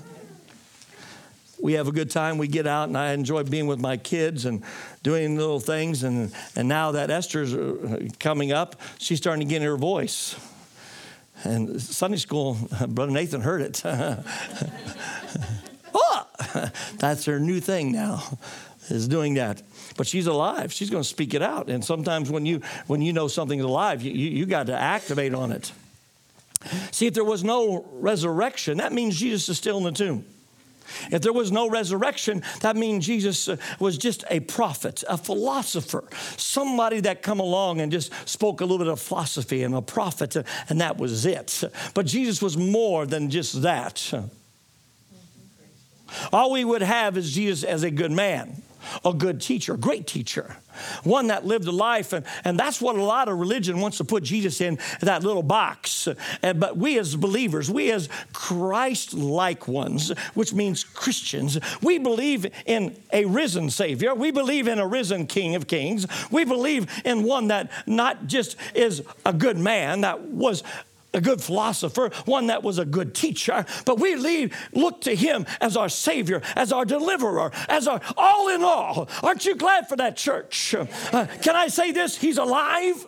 We 1.62 1.74
have 1.74 1.88
a 1.88 1.92
good 1.92 2.10
time. 2.10 2.40
We 2.40 2.48
get 2.48 2.66
out, 2.66 2.88
and 2.88 2.98
I 2.98 3.14
enjoy 3.14 3.44
being 3.44 3.68
with 3.68 3.80
my 3.80 3.98
kids 3.98 4.46
and 4.46 4.64
doing 5.04 5.38
little 5.38 5.60
things. 5.60 6.02
And, 6.02 6.34
and 6.56 6.68
now 6.68 6.94
that 6.94 7.12
Esther's 7.12 7.54
uh, 7.54 8.08
coming 8.20 8.52
up, 8.52 8.82
she's 8.98 9.20
starting 9.20 9.48
to 9.48 9.54
get 9.54 9.62
her 9.62 9.78
voice. 9.78 10.36
And 11.44 11.80
Sunday 11.80 12.18
school, 12.18 12.58
Brother 12.88 13.12
Nathan 13.12 13.42
heard 13.42 13.62
it. 13.62 13.80
oh, 15.94 16.28
that's 16.98 17.26
her 17.26 17.40
new 17.40 17.60
thing 17.60 17.92
now, 17.92 18.24
is 18.90 19.08
doing 19.08 19.36
that. 19.36 19.62
But 19.98 20.08
she's 20.08 20.26
alive. 20.26 20.74
She's 20.74 20.90
going 20.90 21.04
to 21.04 21.10
speak 21.10 21.36
it 21.36 21.44
out. 21.44 21.70
And 21.70 21.86
sometimes 21.86 22.32
when 22.32 22.48
you 22.48 22.62
when 22.88 23.04
you 23.04 23.14
know 23.14 23.28
something's 23.28 23.62
alive, 23.62 24.02
you, 24.02 24.12
you, 24.12 24.32
you 24.32 24.48
got 24.48 24.66
to 24.66 24.76
activate 24.76 25.36
on 25.36 25.52
it. 25.52 25.72
See, 26.92 27.08
if 27.08 27.14
there 27.14 27.24
was 27.24 27.44
no 27.44 27.86
resurrection, 27.94 28.78
that 28.78 28.94
means 28.94 29.18
Jesus 29.18 29.50
is 29.50 29.58
still 29.58 29.78
in 29.78 29.84
the 29.84 29.92
tomb. 29.92 30.26
If 31.12 31.22
there 31.22 31.34
was 31.34 31.52
no 31.52 31.70
resurrection, 31.70 32.44
that 32.62 32.76
means 32.76 33.06
Jesus 33.06 33.48
uh, 33.48 33.58
was 33.80 33.98
just 33.98 34.24
a 34.30 34.42
prophet, 34.42 35.04
a 35.08 35.18
philosopher, 35.18 36.04
somebody 36.38 37.00
that 37.02 37.22
come 37.22 37.40
along 37.40 37.82
and 37.82 37.92
just 37.92 38.12
spoke 38.28 38.62
a 38.62 38.66
little 38.66 38.78
bit 38.78 38.88
of 38.88 39.00
philosophy 39.00 39.64
and 39.64 39.74
a 39.76 39.82
prophet, 39.82 40.36
uh, 40.36 40.44
and 40.70 40.82
that 40.82 40.98
was 40.98 41.26
it. 41.26 41.64
But 41.94 42.06
Jesus 42.06 42.42
was 42.42 42.58
more 42.58 43.06
than 43.06 43.30
just 43.30 43.62
that. 43.62 44.14
All 46.32 46.52
we 46.52 46.64
would 46.64 46.82
have 46.82 47.18
is 47.18 47.34
Jesus 47.34 47.64
as 47.64 47.84
a 47.84 47.92
good 47.92 48.12
man 48.12 48.64
a 49.06 49.14
good 49.14 49.42
teacher, 49.42 49.74
a 49.74 49.78
great 49.78 50.08
teacher, 50.08 50.58
one 51.04 51.28
that 51.28 51.46
lived 51.46 51.68
a 51.68 51.72
life. 51.72 52.14
And, 52.14 52.26
and 52.44 52.58
that's 52.58 52.82
what 52.82 52.96
a 52.96 53.04
lot 53.04 53.30
of 53.30 53.40
religion 53.40 53.80
wants 53.80 53.98
to 53.98 54.04
put 54.04 54.24
Jesus 54.24 54.62
in 54.62 54.80
that 55.02 55.24
little 55.24 55.44
box. 55.44 56.08
And, 56.42 56.60
but 56.60 56.78
we 56.78 56.98
as 57.00 57.16
believers, 57.16 57.70
we 57.70 57.92
as 57.92 58.10
Christ 58.34 59.14
like 59.14 59.68
ones, 59.68 60.10
which 60.34 60.54
means 60.54 60.84
Christians, 60.84 61.60
we 61.82 61.98
believe 61.98 62.46
in 62.66 62.96
a 63.12 63.26
risen 63.26 63.70
Savior. 63.70 64.14
We 64.14 64.32
believe 64.32 64.68
in 64.68 64.80
a 64.80 64.88
risen 64.88 65.28
King 65.28 65.56
of 65.56 65.68
Kings. 65.68 66.06
We 66.32 66.46
believe 66.46 66.88
in 67.06 67.24
one 67.24 67.48
that 67.48 67.72
not 67.88 68.28
just 68.28 68.56
is 68.74 69.04
a 69.26 69.34
good 69.34 69.58
man, 69.58 70.02
that 70.02 70.22
was 70.22 70.64
a 71.14 71.22
good 71.22 71.42
philosopher, 71.42 72.10
one 72.26 72.48
that 72.48 72.64
was 72.64 72.80
a 72.80 72.86
good 72.86 73.14
teacher, 73.14 73.66
but 73.86 74.00
we 74.00 74.16
lead, 74.16 74.54
look 74.74 75.02
to 75.02 75.16
him 75.16 75.46
as 75.62 75.78
our 75.78 75.90
Savior, 75.90 76.42
as 76.56 76.72
our 76.72 76.86
deliverer, 76.86 77.52
as 77.70 77.88
our 77.88 78.02
all 78.18 78.50
in 78.50 78.64
all. 78.64 79.08
Aren't 79.22 79.46
you 79.46 79.56
glad 79.56 79.88
for 79.88 79.96
that 79.98 80.18
church? 80.18 80.74
Uh, 80.76 80.86
can 81.42 81.56
I 81.56 81.68
say 81.68 81.92
this? 81.92 82.18
He's 82.18 82.38
alive. 82.38 83.06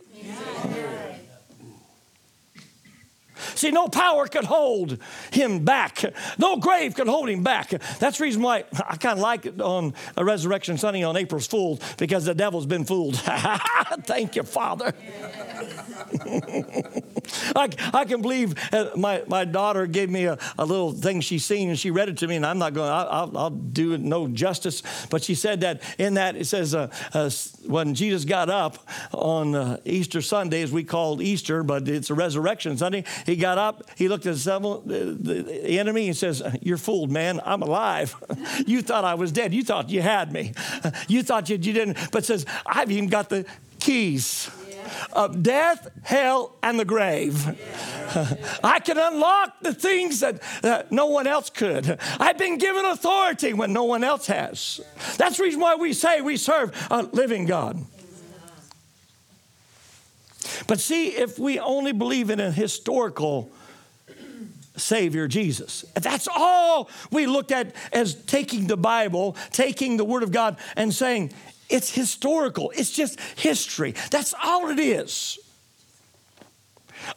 See, 3.54 3.72
no 3.72 3.88
power 3.88 4.28
could 4.28 4.46
hold 4.46 4.98
him 5.32 5.64
back. 5.64 6.04
No 6.38 6.58
grave 6.58 6.96
could 6.96 7.08
hold 7.08 7.30
him 7.30 7.44
back. 7.44 7.70
That's 8.00 8.18
the 8.18 8.24
reason 8.24 8.42
why 8.42 8.64
I 8.88 8.98
kind 8.98 9.18
of 9.18 9.20
like 9.20 9.46
it 9.46 9.62
on 9.62 9.94
a 10.18 10.26
Resurrection 10.26 10.78
Sunday 10.78 11.04
on 11.04 11.16
April's 11.16 11.48
Fool 11.48 11.80
because 11.98 12.26
the 12.26 12.34
devil's 12.34 12.66
been 12.66 12.86
fooled. 12.86 13.16
Thank 14.04 14.36
you, 14.36 14.44
Father. 14.44 14.94
I, 17.56 17.70
I 17.94 18.06
can 18.06 18.22
believe 18.22 18.56
uh, 18.74 18.90
my, 18.96 19.24
my 19.28 19.46
daughter 19.46 19.86
gave 19.88 20.10
me 20.10 20.26
a, 20.26 20.38
a 20.58 20.66
little 20.66 20.92
thing 20.92 21.22
she's 21.22 21.46
seen 21.46 21.70
and 21.70 21.80
she 21.80 21.92
read 21.92 22.10
it 22.10 22.18
to 22.20 22.28
me, 22.28 22.36
and 22.36 22.46
I'm 22.46 22.58
not 22.58 22.74
going, 22.74 22.90
I'll, 22.90 23.38
I'll, 23.38 23.50
do 23.50 23.94
it 23.94 24.02
no 24.02 24.28
justice. 24.28 24.84
But 25.10 25.24
she 25.24 25.34
said 25.36 25.62
that 25.62 25.82
in 25.98 26.16
that 26.16 26.36
it 26.36 26.46
says, 26.46 26.76
uh, 26.76 26.90
uh, 27.14 27.30
when 27.68 27.96
Jesus 27.96 28.26
got 28.26 28.50
up 28.50 28.88
on 29.12 29.56
uh, 29.56 29.78
Easter 29.86 30.22
Sunday, 30.22 30.62
as 30.62 30.72
we 30.72 30.84
called 30.84 31.22
Easter, 31.22 31.64
but 31.64 31.88
it's 31.88 32.10
a 32.10 32.14
resurrection 32.14 32.78
Sunday, 32.78 33.04
he 33.26 33.36
got 33.36 33.58
up, 33.58 33.84
he 33.96 34.08
looked 34.08 34.26
at 34.26 34.36
the, 34.36 34.82
the, 34.86 35.44
the 35.44 35.80
enemy, 35.80 36.08
and 36.08 36.18
says, 36.18 36.44
You're 36.62 36.78
fooled, 36.78 37.12
man. 37.12 37.42
I'm 37.46 37.62
alive. 37.62 38.16
you 38.68 38.82
thought 38.82 39.04
I 39.04 39.16
was 39.16 39.32
dead. 39.32 39.54
You 39.54 39.64
thought 39.64 39.90
you 39.90 40.02
had 40.02 40.32
me. 40.32 40.54
You 41.08 41.24
thought 41.24 41.50
you, 41.50 41.58
you 41.58 41.74
didn't. 41.74 41.98
But 42.12 42.26
says, 42.26 42.46
I've 42.66 42.92
even 42.92 43.10
got 43.10 43.30
the 43.30 43.46
keys 43.80 44.50
of 45.14 45.44
death, 45.44 45.90
hell, 46.04 46.56
and 46.64 46.80
the 46.80 46.86
grave. 46.86 47.46
I 48.64 48.80
can 48.80 48.98
unlock 48.98 49.60
the 49.62 49.74
things 49.74 50.20
that, 50.22 50.42
that 50.62 50.92
no 50.92 51.08
one 51.08 51.28
else 51.28 51.50
could. 51.50 52.00
I've 52.20 52.38
been 52.38 52.58
given 52.58 52.86
authority 52.86 53.54
when 53.54 53.74
no 53.74 53.84
one 53.84 54.04
else 54.04 54.28
has. 54.28 54.82
That's 55.18 55.38
the 55.38 55.44
reason 55.44 55.60
why 55.60 55.76
we 55.76 55.94
say 55.94 56.22
we 56.22 56.38
serve 56.38 56.72
a 56.90 57.04
living 57.04 57.46
God. 57.46 57.84
But 60.68 60.80
see, 60.80 61.10
if 61.10 61.38
we 61.38 61.60
only 61.60 61.92
believe 61.92 62.30
in 62.30 62.40
a 62.40 62.52
historical 62.52 63.52
Savior 64.78 65.28
Jesus. 65.28 65.86
That's 65.96 66.28
all 66.28 66.90
we 67.12 67.28
looked 67.28 67.52
at 67.52 67.74
as 67.92 68.16
taking 68.16 68.68
the 68.68 68.78
Bible, 68.78 69.36
taking 69.52 69.98
the 69.98 70.06
Word 70.06 70.24
of 70.24 70.32
God, 70.32 70.58
and 70.76 70.94
saying, 70.94 71.32
it's 71.70 71.94
historical, 71.94 72.72
it's 72.76 72.92
just 72.92 73.20
history. 73.38 73.94
That's 74.12 74.34
all 74.44 74.70
it 74.70 74.80
is. 74.80 75.40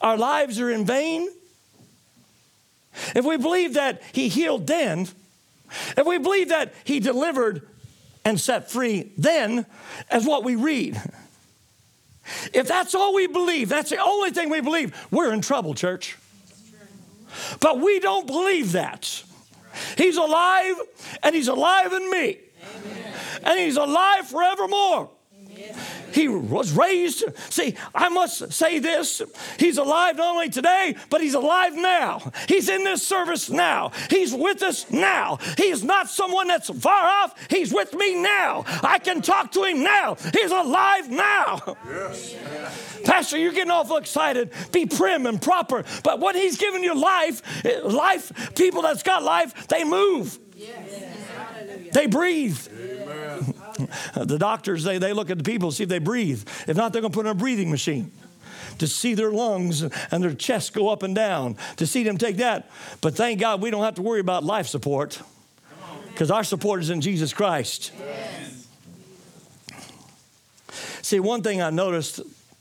Our 0.01 0.17
lives 0.17 0.61
are 0.61 0.71
in 0.71 0.85
vain. 0.85 1.29
If 3.15 3.25
we 3.25 3.37
believe 3.37 3.75
that 3.75 4.03
He 4.13 4.29
healed 4.29 4.67
then, 4.67 5.09
if 5.97 6.07
we 6.07 6.19
believe 6.19 6.49
that 6.49 6.75
He 6.85 7.01
delivered 7.01 7.67
and 8.25 8.41
set 8.41 8.71
free 8.71 9.13
then, 9.17 9.67
as 10.11 10.27
what 10.27 10.45
we 10.45 10.57
read, 10.57 11.01
if 12.53 12.69
that's 12.69 12.95
all 12.95 13.15
we 13.15 13.27
believe, 13.27 13.69
that's 13.69 13.91
the 13.91 13.99
only 13.99 14.31
thing 14.31 14.51
we 14.51 14.61
believe, 14.61 14.95
we're 15.11 15.33
in 15.33 15.41
trouble, 15.41 15.75
church. 15.75 16.17
But 17.61 17.81
we 17.81 18.01
don't 18.01 18.27
believe 18.27 18.73
that. 18.73 19.23
He's 19.97 20.17
alive 20.17 20.75
and 21.23 21.35
He's 21.35 21.49
alive 21.49 21.93
in 21.93 22.11
me. 22.11 22.39
Amen. 22.77 23.08
And 23.49 23.59
He's 23.59 23.77
alive 23.77 24.29
forevermore. 24.29 25.11
Amen. 25.35 25.75
He 26.13 26.29
was 26.29 26.73
raised. 26.73 27.25
See, 27.51 27.75
I 27.95 28.09
must 28.09 28.53
say 28.53 28.79
this. 28.79 29.23
He's 29.59 29.79
alive 29.79 30.17
not 30.17 30.35
only 30.35 30.49
today, 30.49 30.97
but 31.11 31.21
he's 31.21 31.35
alive 31.35 31.75
now. 31.75 32.33
He's 32.49 32.69
in 32.69 32.85
this 32.85 33.07
service 33.07 33.51
now. 33.51 33.93
He's 34.11 34.35
with 34.35 34.63
us 34.63 34.91
now. 34.91 35.39
He's 35.57 35.85
not 35.85 36.09
someone 36.09 36.49
that's 36.49 36.71
far 36.81 37.05
off. 37.23 37.35
He's 37.51 37.73
with 37.73 37.95
me 37.95 38.21
now. 38.21 38.65
I 38.67 38.99
can 38.99 39.23
talk 39.23 39.53
to 39.53 39.65
him 39.65 39.83
now. 39.83 40.17
He's 40.33 40.51
alive 40.51 41.11
now. 41.11 41.77
Yes. 41.87 42.37
Pastor, 43.05 43.39
you're 43.39 43.53
getting 43.53 43.71
awful 43.71 43.97
excited. 43.97 44.51
Be 44.73 44.87
prim 44.87 45.27
and 45.27 45.41
proper. 45.41 45.85
But 46.03 46.21
when 46.21 46.35
he's 46.35 46.57
giving 46.59 46.83
you 46.83 47.01
life, 47.01 47.65
eh, 47.65 47.81
life, 47.85 48.55
people 48.55 48.83
that's 48.83 49.03
got 49.03 49.23
life, 49.23 49.69
they 49.69 49.85
move. 49.85 50.39
Yes. 50.57 51.93
They 51.93 52.07
breathe. 52.07 52.59
the 54.15 54.39
doctors, 54.39 54.85
they, 54.85 54.99
they 54.99 55.13
look 55.13 55.31
at 55.31 55.39
the 55.39 55.45
people, 55.45 55.71
see 55.71 55.85
if 55.85 55.89
they 55.89 55.99
breathe. 55.99 56.43
If 56.67 56.77
not, 56.77 56.93
they're 56.93 57.03
going 57.03 57.13
to 57.13 57.17
put 57.17 57.27
in 57.27 57.33
a 57.33 57.35
breathing 57.35 57.71
machine 57.71 58.13
to 58.79 58.87
see 58.87 59.15
their 59.15 59.31
lungs 59.31 59.83
and 59.83 60.23
their 60.23 60.35
chest 60.35 60.73
go 60.73 60.89
up 60.89 61.03
and 61.03 61.15
down, 61.15 61.57
to 61.77 61.87
see 61.87 62.03
them 62.03 62.19
take 62.19 62.37
that. 62.39 62.71
But 63.01 63.15
thank 63.15 63.41
God 63.41 63.61
we 63.61 63.71
don't 63.71 63.85
have 63.85 63.95
to 63.97 64.03
worry 64.03 64.21
about 64.21 64.45
life 64.45 64.67
support 64.67 65.21
because 66.09 66.31
our 66.31 66.45
support 66.45 66.81
is 66.81 66.91
in 66.91 67.01
Jesus 67.01 67.33
Christ. 67.33 67.93
Yes. 67.99 68.67
See, 71.03 71.21
one 71.21 71.43
thing 71.43 71.63
I 71.63 71.71
noticed 71.71 72.21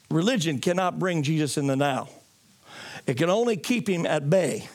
religion 0.09 0.59
cannot 0.59 0.99
bring 0.99 1.23
Jesus 1.23 1.57
in 1.57 1.67
the 1.67 1.75
now, 1.75 2.09
it 3.05 3.17
can 3.17 3.29
only 3.29 3.57
keep 3.57 3.89
him 3.89 4.05
at 4.05 4.29
bay, 4.29 4.69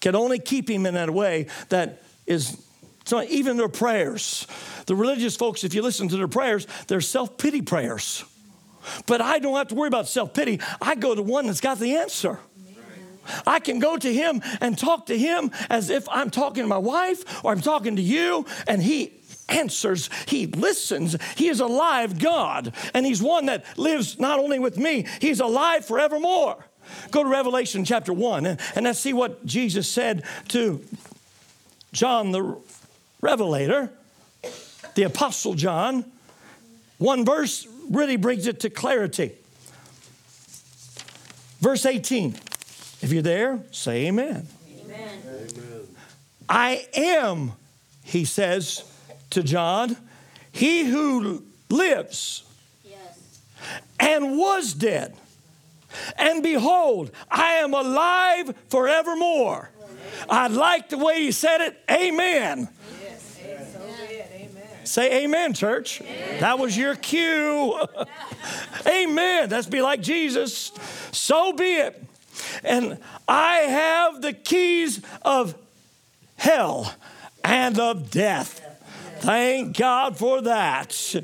can 0.00 0.14
only 0.14 0.38
keep 0.38 0.68
him 0.68 0.84
in 0.86 0.94
that 0.94 1.10
way 1.10 1.46
that 1.68 2.02
is 2.26 2.65
so 3.06 3.22
even 3.22 3.56
their 3.56 3.68
prayers, 3.68 4.46
the 4.86 4.96
religious 4.96 5.36
folks, 5.36 5.64
if 5.64 5.74
you 5.74 5.80
listen 5.80 6.08
to 6.08 6.16
their 6.16 6.28
prayers, 6.28 6.66
they're 6.88 7.00
self 7.00 7.38
pity 7.38 7.62
prayers. 7.62 8.24
But 9.06 9.20
I 9.20 9.38
don't 9.38 9.56
have 9.56 9.68
to 9.68 9.74
worry 9.74 9.88
about 9.88 10.08
self 10.08 10.34
pity. 10.34 10.60
I 10.82 10.96
go 10.96 11.14
to 11.14 11.22
one 11.22 11.46
that's 11.46 11.60
got 11.60 11.78
the 11.78 11.96
answer. 11.96 12.38
I 13.46 13.60
can 13.60 13.78
go 13.78 13.96
to 13.96 14.12
him 14.12 14.42
and 14.60 14.78
talk 14.78 15.06
to 15.06 15.18
him 15.18 15.50
as 15.68 15.90
if 15.90 16.08
I'm 16.08 16.30
talking 16.30 16.62
to 16.62 16.68
my 16.68 16.78
wife 16.78 17.44
or 17.44 17.52
I'm 17.52 17.60
talking 17.60 17.96
to 17.96 18.02
you, 18.02 18.46
and 18.68 18.82
he 18.82 19.12
answers, 19.48 20.10
he 20.26 20.46
listens. 20.46 21.16
He 21.36 21.48
is 21.48 21.60
a 21.60 21.66
live 21.66 22.18
God, 22.18 22.72
and 22.94 23.06
he's 23.06 23.22
one 23.22 23.46
that 23.46 23.64
lives 23.78 24.18
not 24.18 24.38
only 24.38 24.58
with 24.58 24.78
me, 24.78 25.06
he's 25.20 25.40
alive 25.40 25.84
forevermore. 25.84 26.64
Go 27.10 27.22
to 27.24 27.28
Revelation 27.28 27.84
chapter 27.84 28.12
1 28.12 28.46
and, 28.46 28.60
and 28.76 28.84
let's 28.84 29.00
see 29.00 29.12
what 29.12 29.44
Jesus 29.44 29.90
said 29.90 30.22
to 30.48 30.84
John 31.92 32.30
the 32.30 32.56
Revelator, 33.20 33.90
the 34.94 35.04
Apostle 35.04 35.54
John. 35.54 36.04
One 36.98 37.24
verse 37.24 37.66
really 37.90 38.16
brings 38.16 38.46
it 38.46 38.60
to 38.60 38.70
clarity. 38.70 39.32
Verse 41.60 41.86
18. 41.86 42.34
If 43.02 43.12
you're 43.12 43.22
there, 43.22 43.60
say 43.70 44.06
amen. 44.06 44.46
Amen. 44.84 45.20
I 46.48 46.86
am, 46.94 47.52
he 48.04 48.24
says 48.24 48.84
to 49.30 49.42
John, 49.42 49.96
he 50.52 50.84
who 50.84 51.44
lives 51.68 52.44
yes. 52.84 53.40
and 53.98 54.38
was 54.38 54.72
dead. 54.72 55.14
And 56.16 56.42
behold, 56.42 57.10
I 57.30 57.54
am 57.54 57.74
alive 57.74 58.54
forevermore. 58.68 59.70
I 60.28 60.48
like 60.48 60.88
the 60.88 60.98
way 60.98 61.20
he 61.20 61.32
said 61.32 61.60
it. 61.60 61.76
Amen. 61.90 62.68
Say 64.86 65.24
amen, 65.24 65.52
church. 65.52 66.00
Amen. 66.00 66.40
That 66.40 66.58
was 66.58 66.76
your 66.76 66.94
cue. 66.94 67.80
amen. 68.86 69.48
That's 69.48 69.66
be 69.66 69.82
like 69.82 70.00
Jesus. 70.00 70.70
So 71.10 71.52
be 71.52 71.64
it. 71.64 72.02
And 72.62 72.98
I 73.26 73.56
have 73.56 74.22
the 74.22 74.32
keys 74.32 75.02
of 75.22 75.56
hell 76.36 76.94
and 77.42 77.78
of 77.80 78.10
death. 78.10 78.62
Thank 79.20 79.76
God 79.76 80.16
for 80.16 80.42
that. 80.42 81.14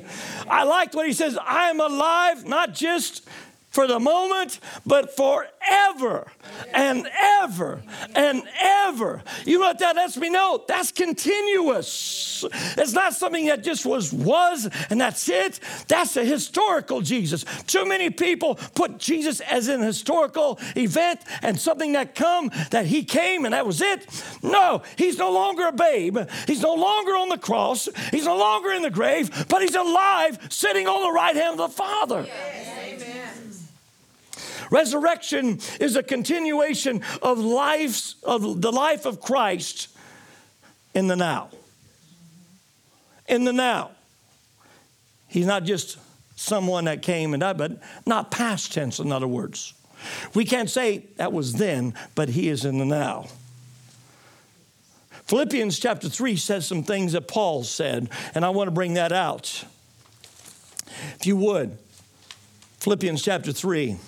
I 0.48 0.64
liked 0.64 0.94
what 0.94 1.06
he 1.06 1.12
says 1.12 1.38
I 1.40 1.70
am 1.70 1.80
alive, 1.80 2.44
not 2.44 2.74
just 2.74 3.28
for 3.72 3.86
the 3.86 3.98
moment, 3.98 4.60
but 4.86 5.16
forever 5.16 6.30
and 6.74 7.08
ever 7.40 7.82
and 8.14 8.42
ever. 8.62 9.22
You 9.44 9.58
know 9.58 9.66
what 9.66 9.78
that 9.78 9.96
lets 9.96 10.16
me 10.16 10.28
know? 10.28 10.62
That's 10.68 10.92
continuous. 10.92 12.44
It's 12.76 12.92
not 12.92 13.14
something 13.14 13.46
that 13.46 13.64
just 13.64 13.86
was 13.86 14.12
was 14.12 14.68
and 14.90 15.00
that's 15.00 15.28
it. 15.28 15.58
That's 15.88 16.16
a 16.16 16.24
historical 16.24 17.00
Jesus. 17.00 17.44
Too 17.66 17.86
many 17.86 18.10
people 18.10 18.56
put 18.74 18.98
Jesus 18.98 19.40
as 19.40 19.68
an 19.68 19.80
historical 19.80 20.58
event 20.76 21.20
and 21.40 21.58
something 21.58 21.92
that 21.92 22.14
come 22.14 22.50
that 22.70 22.86
he 22.86 23.04
came 23.04 23.44
and 23.44 23.54
that 23.54 23.66
was 23.66 23.80
it. 23.80 24.06
No, 24.42 24.82
he's 24.96 25.16
no 25.16 25.32
longer 25.32 25.68
a 25.68 25.72
babe. 25.72 26.18
He's 26.46 26.60
no 26.60 26.74
longer 26.74 27.12
on 27.12 27.30
the 27.30 27.38
cross. 27.38 27.88
He's 28.10 28.26
no 28.26 28.36
longer 28.36 28.70
in 28.72 28.82
the 28.82 28.90
grave, 28.90 29.46
but 29.48 29.62
he's 29.62 29.74
alive 29.74 30.38
sitting 30.50 30.86
on 30.86 31.02
the 31.02 31.12
right 31.12 31.34
hand 31.34 31.58
of 31.58 31.70
the 31.70 31.74
Father. 31.74 32.24
Yes. 32.26 32.81
Resurrection 34.72 35.60
is 35.80 35.96
a 35.96 36.02
continuation 36.02 37.02
of 37.20 37.38
life 37.38 38.14
of 38.22 38.62
the 38.62 38.72
life 38.72 39.04
of 39.04 39.20
Christ 39.20 39.88
in 40.94 41.08
the 41.08 41.14
now. 41.14 41.50
In 43.28 43.44
the 43.44 43.52
now. 43.52 43.90
He's 45.28 45.44
not 45.44 45.64
just 45.64 45.98
someone 46.36 46.86
that 46.86 47.02
came 47.02 47.34
and 47.34 47.42
died, 47.42 47.58
but 47.58 47.82
not 48.06 48.30
past 48.30 48.72
tense, 48.72 48.98
in 48.98 49.12
other 49.12 49.28
words. 49.28 49.74
We 50.32 50.46
can't 50.46 50.70
say 50.70 51.04
that 51.16 51.34
was 51.34 51.52
then, 51.52 51.92
but 52.14 52.30
he 52.30 52.48
is 52.48 52.64
in 52.64 52.78
the 52.78 52.86
now. 52.86 53.26
Philippians 55.26 55.78
chapter 55.78 56.08
3 56.08 56.34
says 56.36 56.66
some 56.66 56.82
things 56.82 57.12
that 57.12 57.28
Paul 57.28 57.62
said, 57.64 58.08
and 58.34 58.42
I 58.42 58.48
want 58.48 58.68
to 58.68 58.72
bring 58.72 58.94
that 58.94 59.12
out. 59.12 59.64
If 61.20 61.26
you 61.26 61.36
would, 61.36 61.76
Philippians 62.80 63.22
chapter 63.22 63.52
3. 63.52 63.98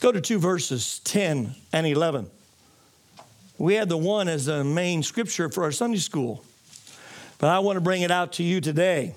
Go 0.00 0.10
to 0.10 0.20
two 0.20 0.38
verses 0.38 0.98
10 1.00 1.54
and 1.74 1.86
11. 1.86 2.30
We 3.58 3.74
had 3.74 3.90
the 3.90 3.98
one 3.98 4.28
as 4.28 4.46
the 4.46 4.64
main 4.64 5.02
scripture 5.02 5.50
for 5.50 5.64
our 5.64 5.72
Sunday 5.72 5.98
school, 5.98 6.42
but 7.38 7.50
I 7.50 7.58
want 7.58 7.76
to 7.76 7.82
bring 7.82 8.00
it 8.00 8.10
out 8.10 8.32
to 8.34 8.42
you 8.42 8.62
today. 8.62 9.14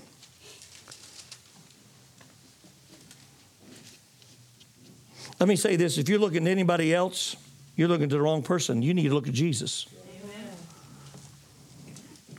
Let 5.39 5.47
me 5.47 5.55
say 5.55 5.77
this 5.77 5.97
if 5.97 6.09
you're 6.09 6.19
looking 6.19 6.45
at 6.45 6.51
anybody 6.51 6.93
else, 6.93 7.37
you're 7.77 7.87
looking 7.87 8.09
to 8.09 8.15
the 8.15 8.21
wrong 8.21 8.43
person. 8.43 8.81
You 8.81 8.93
need 8.93 9.07
to 9.07 9.13
look 9.13 9.29
at 9.29 9.33
Jesus. 9.33 9.87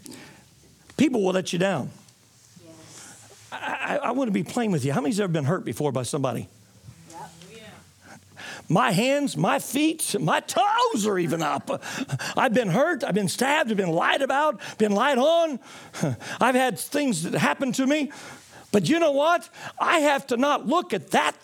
Amen. 0.06 0.18
People 0.98 1.24
will 1.24 1.32
let 1.32 1.54
you 1.54 1.58
down. 1.58 1.90
Yes. 2.62 3.48
I, 3.50 3.56
I, 3.56 3.96
I 3.96 4.10
want 4.10 4.28
to 4.28 4.32
be 4.32 4.42
plain 4.42 4.70
with 4.70 4.84
you. 4.84 4.92
How 4.92 5.00
many's 5.00 5.18
ever 5.18 5.32
been 5.32 5.44
hurt 5.44 5.64
before 5.64 5.92
by 5.92 6.02
somebody? 6.02 6.48
My 8.68 8.92
hands, 8.92 9.36
my 9.36 9.58
feet, 9.58 10.16
my 10.18 10.40
toes 10.40 11.06
are 11.06 11.18
even 11.18 11.42
up. 11.42 11.82
I've 12.36 12.54
been 12.54 12.68
hurt, 12.68 13.04
I've 13.04 13.14
been 13.14 13.28
stabbed, 13.28 13.70
I've 13.70 13.76
been 13.76 13.90
lied 13.90 14.22
about, 14.22 14.60
been 14.78 14.92
lied 14.92 15.18
on. 15.18 15.60
I've 16.40 16.54
had 16.54 16.78
things 16.78 17.24
that 17.24 17.34
happen 17.34 17.72
to 17.72 17.86
me. 17.86 18.10
But 18.72 18.88
you 18.88 18.98
know 18.98 19.12
what? 19.12 19.48
I 19.78 20.00
have 20.00 20.26
to 20.28 20.36
not 20.36 20.66
look 20.66 20.92
at 20.92 21.10
that 21.10 21.36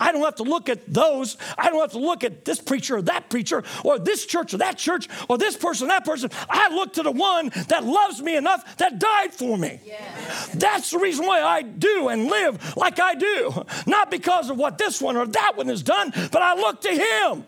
I 0.00 0.12
don't 0.12 0.22
have 0.22 0.36
to 0.36 0.42
look 0.42 0.68
at 0.68 0.92
those. 0.92 1.36
I 1.56 1.70
don't 1.70 1.80
have 1.80 1.92
to 1.92 1.98
look 1.98 2.24
at 2.24 2.44
this 2.44 2.60
preacher 2.60 2.96
or 2.96 3.02
that 3.02 3.28
preacher 3.30 3.64
or 3.84 3.98
this 3.98 4.26
church 4.26 4.54
or 4.54 4.58
that 4.58 4.78
church 4.78 5.08
or 5.28 5.38
this 5.38 5.56
person, 5.56 5.86
or 5.86 5.88
that 5.88 6.04
person. 6.04 6.30
I 6.48 6.68
look 6.74 6.94
to 6.94 7.02
the 7.02 7.12
one 7.12 7.50
that 7.68 7.84
loves 7.84 8.22
me 8.22 8.36
enough 8.36 8.76
that 8.78 8.98
died 8.98 9.32
for 9.32 9.58
me. 9.58 9.80
Yes. 9.84 10.48
That's 10.54 10.90
the 10.90 10.98
reason 10.98 11.26
why 11.26 11.42
I 11.42 11.62
do 11.62 12.08
and 12.08 12.26
live 12.26 12.76
like 12.76 13.00
I 13.00 13.14
do. 13.14 13.64
Not 13.86 14.10
because 14.10 14.50
of 14.50 14.56
what 14.56 14.78
this 14.78 15.00
one 15.00 15.16
or 15.16 15.26
that 15.26 15.56
one 15.56 15.68
has 15.68 15.82
done, 15.82 16.12
but 16.14 16.42
I 16.42 16.54
look 16.54 16.80
to 16.82 16.90
him. 16.90 17.46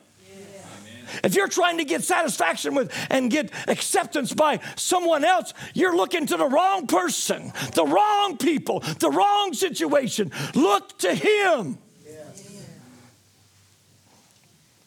If 1.25 1.35
you're 1.35 1.49
trying 1.49 1.79
to 1.79 1.85
get 1.85 2.03
satisfaction 2.05 2.75
with 2.75 2.93
and 3.11 3.31
get 3.31 3.51
acceptance 3.69 4.33
by 4.33 4.61
someone 4.77 5.25
else, 5.25 5.55
you're 5.75 5.97
looking 5.97 6.27
to 6.27 6.37
the 6.37 6.47
wrong 6.47 6.87
person, 6.87 7.53
the 7.75 7.85
wrong 7.85 8.37
people, 8.37 8.81
the 8.81 9.11
wrong 9.11 9.53
situation. 9.53 10.31
Look 10.55 10.99
to 10.99 11.15
Him. 11.15 11.79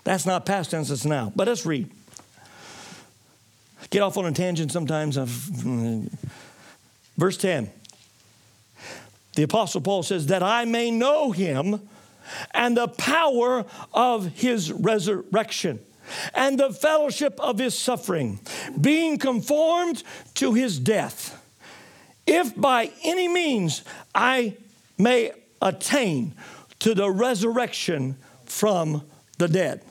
That's 0.04 0.26
not 0.26 0.46
past 0.46 0.72
tense, 0.72 0.90
it's 0.90 1.06
now. 1.06 1.32
But 1.36 1.48
let's 1.48 1.66
read. 1.66 1.90
Get 3.90 4.02
off 4.02 4.18
on 4.18 4.26
a 4.26 4.32
tangent 4.32 4.72
sometimes. 4.72 5.18
Mm. 5.18 6.12
Verse 7.18 7.38
10. 7.38 7.70
The 9.36 9.44
Apostle 9.44 9.82
Paul 9.82 10.04
says, 10.04 10.28
That 10.28 10.44
I 10.44 10.66
may 10.66 10.92
know 10.92 11.32
him 11.32 11.88
and 12.54 12.78
the 12.78 12.88
power 12.88 13.66
of 13.94 14.28
his 14.28 14.72
resurrection 14.72 15.80
and 16.34 16.60
the 16.60 16.72
fellowship 16.72 17.40
of 17.40 17.58
his 17.58 17.78
suffering, 17.78 18.40
being 18.80 19.18
conformed 19.18 20.04
to 20.36 20.54
his 20.54 20.80
death. 20.80 21.40
If 22.28 22.56
by 22.56 22.92
any 23.04 23.28
means 23.28 23.84
I 24.14 24.58
may 24.98 25.32
attain 25.62 26.34
to 26.80 26.94
the 26.94 27.10
resurrection 27.10 28.18
from 28.46 29.04
the 29.38 29.48
dead. 29.48 29.82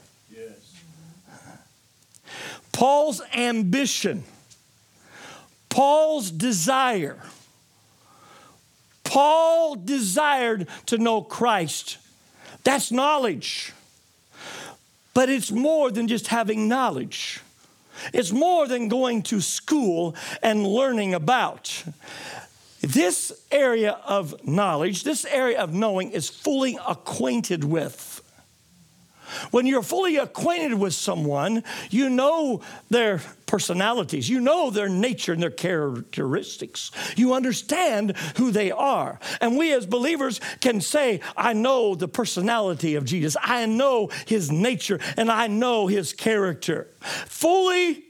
Paul's 2.83 3.23
ambition, 3.33 4.25
Paul's 5.68 6.33
desire. 6.33 7.23
Paul 9.05 9.77
desired 9.77 10.66
to 10.87 10.99
know 10.99 11.23
Christ. 11.23 11.99
That's 12.64 12.90
knowledge. 12.90 13.73
But 15.14 15.29
it's 15.29 15.53
more 15.53 15.92
than 15.92 16.09
just 16.09 16.27
having 16.27 16.66
knowledge. 16.66 17.38
It's 18.12 18.33
more 18.33 18.66
than 18.66 18.88
going 18.88 19.23
to 19.31 19.40
school 19.40 20.16
and 20.42 20.66
learning 20.66 21.14
about. 21.14 21.85
This 22.81 23.31
area 23.53 23.92
of 24.05 24.45
knowledge, 24.45 25.05
this 25.05 25.25
area 25.27 25.61
of 25.61 25.73
knowing, 25.73 26.11
is 26.11 26.29
fully 26.29 26.77
acquainted 26.88 27.62
with. 27.62 28.22
When 29.51 29.66
you're 29.66 29.83
fully 29.83 30.16
acquainted 30.16 30.75
with 30.75 30.95
someone, 30.95 31.64
you 31.90 32.09
know 32.09 32.62
their 32.90 33.21
personalities, 33.47 34.29
you 34.29 34.40
know 34.40 34.71
their 34.71 34.88
nature 34.88 35.33
and 35.33 35.42
their 35.42 35.51
characteristics. 35.51 36.90
You 37.16 37.35
understand 37.35 38.16
who 38.37 38.51
they 38.51 38.71
are. 38.71 39.18
And 39.40 39.59
we 39.59 39.73
as 39.73 39.87
believers 39.87 40.40
can 40.61 40.81
say, 40.81 41.21
I 41.37 41.53
know 41.53 41.95
the 41.95 42.09
personality 42.09 42.95
of 42.95 43.05
Jesus, 43.05 43.37
I 43.42 43.66
know 43.66 44.09
his 44.27 44.51
nature, 44.51 45.01
and 45.16 45.31
I 45.31 45.49
know 45.49 45.87
his 45.87 46.12
character. 46.12 46.88
Fully 47.01 48.05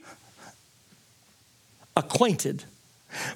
acquainted. 1.96 2.64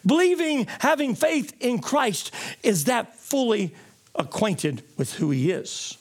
Believing, 0.04 0.66
having 0.78 1.14
faith 1.14 1.54
in 1.60 1.80
Christ 1.80 2.32
is 2.62 2.84
that 2.84 3.16
fully 3.16 3.74
acquainted 4.14 4.82
with 4.96 5.14
who 5.14 5.30
he 5.30 5.50
is. 5.50 5.98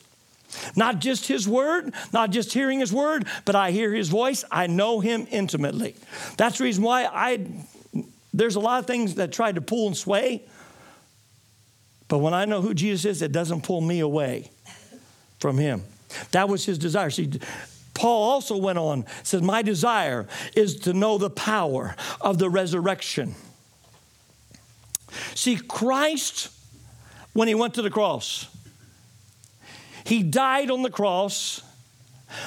Not 0.76 1.00
just 1.00 1.28
his 1.28 1.48
word, 1.48 1.94
not 2.14 2.32
just 2.32 2.54
hearing 2.54 2.80
his 2.80 2.94
word, 2.94 3.26
but 3.46 3.56
I 3.56 3.72
hear 3.72 3.94
his 3.94 4.10
voice. 4.10 4.44
I 4.52 4.68
know 4.68 5.00
him 5.00 5.28
intimately. 5.32 5.96
That's 6.38 6.58
the 6.58 6.66
reason 6.66 6.84
why 6.84 7.06
I, 7.06 7.48
there's 8.34 8.56
a 8.56 8.60
lot 8.60 8.80
of 8.80 8.88
things 8.88 9.16
that 9.16 9.32
try 9.32 9.52
to 9.52 9.62
pull 9.62 9.88
and 9.88 9.98
sway. 9.98 10.44
But 12.08 12.20
when 12.20 12.34
I 12.34 12.46
know 12.46 12.62
who 12.62 12.74
Jesus 12.74 13.06
is, 13.06 13.22
it 13.22 13.32
doesn't 13.32 13.64
pull 13.64 13.82
me 13.82 14.00
away 14.00 14.52
from 15.40 15.58
him. 15.58 15.84
That 16.32 16.50
was 16.50 16.66
his 16.66 16.78
desire. 16.78 17.10
See, 17.10 17.32
Paul 17.94 18.32
also 18.32 18.58
went 18.58 18.78
on, 18.78 19.06
says, 19.24 19.42
My 19.42 19.62
desire 19.62 20.28
is 20.56 20.80
to 20.82 20.94
know 20.94 21.18
the 21.18 21.30
power 21.30 21.96
of 22.22 22.38
the 22.38 22.50
resurrection. 22.50 23.36
See, 25.34 25.56
Christ, 25.56 26.50
when 27.34 27.48
he 27.48 27.56
went 27.56 27.74
to 27.76 27.82
the 27.82 27.90
cross, 27.90 28.48
he 30.06 30.24
died 30.24 30.72
on 30.72 30.82
the 30.82 30.90
cross 30.90 31.62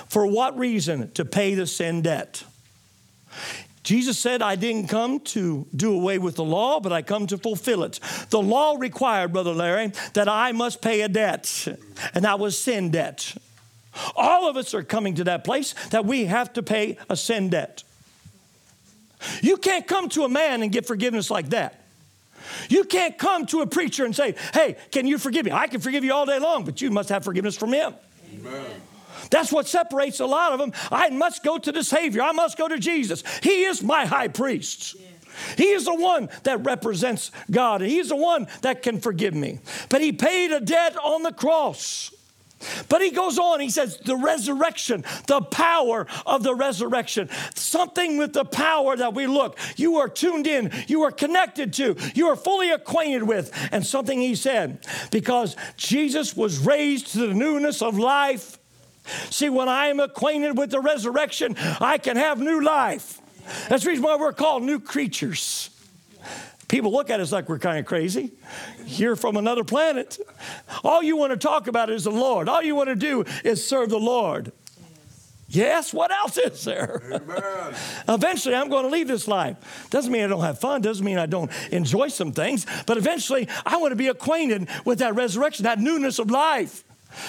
for 0.09 0.27
what 0.27 0.59
reason? 0.59 1.11
To 1.13 1.25
pay 1.25 1.55
the 1.55 1.67
sin 1.67 2.03
debt. 2.03 2.45
Jesus 3.83 4.19
said, 4.19 4.43
I 4.43 4.57
didn't 4.57 4.89
come 4.89 5.21
to 5.21 5.67
do 5.75 5.95
away 5.95 6.19
with 6.19 6.37
the 6.37 6.45
law, 6.45 6.79
but 6.79 6.93
I 6.93 7.01
come 7.01 7.27
to 7.29 7.39
fulfill 7.39 7.85
it. 7.85 7.99
The 8.29 8.41
law 8.41 8.77
required, 8.79 9.33
Brother 9.33 9.55
Larry, 9.55 9.93
that 10.13 10.29
I 10.29 10.53
must 10.53 10.83
pay 10.83 11.01
a 11.01 11.09
debt, 11.09 11.67
and 12.13 12.25
that 12.25 12.39
was 12.39 12.59
sin 12.59 12.91
debt. 12.91 13.35
All 14.15 14.49
of 14.49 14.57
us 14.57 14.75
are 14.75 14.83
coming 14.83 15.15
to 15.15 15.25
that 15.25 15.43
place 15.43 15.75
that 15.91 16.05
we 16.05 16.27
have 16.27 16.53
to 16.55 16.63
pay 16.63 16.99
a 17.09 17.17
sin 17.17 17.49
debt. 17.49 17.83
You 19.41 19.57
can't 19.57 19.87
come 19.87 20.09
to 20.11 20.25
a 20.25 20.29
man 20.29 20.63
and 20.63 20.71
get 20.71 20.87
forgiveness 20.87 21.31
like 21.31 21.49
that. 21.51 21.78
You 22.69 22.85
can't 22.85 23.19
come 23.19 23.47
to 23.47 23.61
a 23.61 23.67
preacher 23.67 24.05
and 24.05 24.15
say, 24.15 24.35
Hey, 24.55 24.77
can 24.91 25.07
you 25.07 25.19
forgive 25.19 25.45
me? 25.45 25.53
I 25.53 25.67
can 25.67 25.81
forgive 25.81 26.05
you 26.05 26.13
all 26.13 26.27
day 26.27 26.39
long, 26.39 26.65
but 26.65 26.81
you 26.81 26.91
must 26.91 27.09
have 27.09 27.25
forgiveness 27.25 27.57
from 27.57 27.73
him. 27.73 27.95
Amen. 28.35 28.83
That's 29.31 29.53
what 29.53 29.67
separates 29.67 30.21
a 30.21 30.27
lot 30.27 30.53
of 30.53 30.59
them. 30.59 30.73
I 30.91 31.11
must 31.11 31.45
go 31.45 31.59
to 31.59 31.73
the 31.73 31.85
Savior. 31.85 32.23
I 32.23 32.33
must 32.33 32.57
go 32.57 32.69
to 32.69 32.79
Jesus. 32.79 33.23
He 33.43 33.65
is 33.65 33.83
my 33.83 34.07
high 34.07 34.29
priest. 34.29 34.95
Yeah. 34.95 35.07
He 35.57 35.71
is 35.71 35.85
the 35.85 35.95
one 35.95 36.29
that 36.45 36.65
represents 36.65 37.31
God. 37.51 37.81
He's 37.81 38.09
the 38.09 38.17
one 38.17 38.49
that 38.63 38.83
can 38.83 39.01
forgive 39.01 39.35
me. 39.35 39.61
But 39.89 40.01
He 40.01 40.13
paid 40.13 40.51
a 40.51 40.61
debt 40.61 40.97
on 40.97 41.23
the 41.23 41.33
cross. 41.33 42.11
But 42.89 43.03
he 43.03 43.11
goes 43.11 43.39
on, 43.39 43.61
he 43.61 43.71
says, 43.71 43.99
the 43.99 44.17
resurrection, 44.17 45.05
the 45.27 45.41
power 45.41 46.07
of 46.27 46.43
the 46.43 46.55
resurrection. 46.55 47.29
Something 47.55 48.19
with 48.19 48.33
the 48.33 48.45
power 48.45 48.97
that 48.97 49.15
we 49.15 49.27
look, 49.27 49.59
you 49.77 49.97
are 49.99 50.09
tuned 50.09 50.47
in, 50.47 50.73
you 50.89 51.03
are 51.03 51.13
connected 51.13 51.73
to, 51.75 51.97
you 52.15 52.27
are 52.27 52.37
fully 52.37 52.71
acquainted 52.71 53.23
with. 53.23 53.53
And 53.71 53.87
something 53.87 54.21
he 54.21 54.35
said, 54.35 54.85
because 55.11 55.57
Jesus 55.77 56.37
was 56.37 56.59
raised 56.59 57.13
to 57.13 57.29
the 57.29 57.35
newness 57.35 57.83
of 57.83 57.99
life. 57.99 58.59
See, 59.31 59.49
when 59.49 59.69
I 59.69 59.87
am 59.87 60.01
acquainted 60.01 60.59
with 60.59 60.71
the 60.71 60.81
resurrection, 60.81 61.57
I 61.81 61.99
can 61.99 62.17
have 62.17 62.41
new 62.41 62.61
life. 62.61 63.21
That's 63.69 63.85
the 63.85 63.91
reason 63.91 64.05
why 64.05 64.17
we're 64.17 64.33
called 64.33 64.63
new 64.63 64.81
creatures. 64.81 65.71
People 66.69 66.93
look 66.93 67.09
at 67.09 67.19
us 67.19 67.33
like 67.33 67.49
we're 67.49 67.59
kind 67.59 67.79
of 67.79 67.87
crazy. 67.87 68.33
You're 68.87 69.17
from 69.17 69.37
another 69.37 69.65
planet. 69.65 70.19
All 70.85 71.03
you 71.03 71.17
want 71.17 71.33
to 71.33 71.39
talk 71.39 71.67
about 71.67 71.89
is 71.89 72.05
the 72.05 72.11
Lord. 72.11 72.49
All 72.49 72.63
you 72.63 72.75
want 72.75 72.91
to 72.91 72.95
do 72.95 73.25
is 73.43 73.67
serve 73.67 73.89
the 73.89 73.99
Lord. 73.99 74.53
Yes, 75.51 75.95
what 75.95 76.11
else 76.11 76.37
is 76.37 76.63
there? 76.65 77.01
Eventually, 78.07 78.55
I'm 78.55 78.69
going 78.69 78.85
to 78.85 78.91
leave 78.91 79.09
this 79.09 79.27
life. 79.27 79.89
Doesn't 79.89 80.13
mean 80.13 80.23
I 80.23 80.27
don't 80.27 80.43
have 80.43 80.61
fun, 80.61 80.83
doesn't 80.83 81.05
mean 81.05 81.17
I 81.17 81.25
don't 81.25 81.51
enjoy 81.73 82.09
some 82.09 82.33
things, 82.33 82.67
but 82.85 82.99
eventually, 82.99 83.49
I 83.65 83.79
want 83.79 83.93
to 83.93 83.97
be 83.97 84.09
acquainted 84.09 84.69
with 84.85 84.99
that 84.99 85.15
resurrection, 85.15 85.63
that 85.63 85.79
newness 85.79 86.19
of 86.19 86.31
life. 86.31 86.85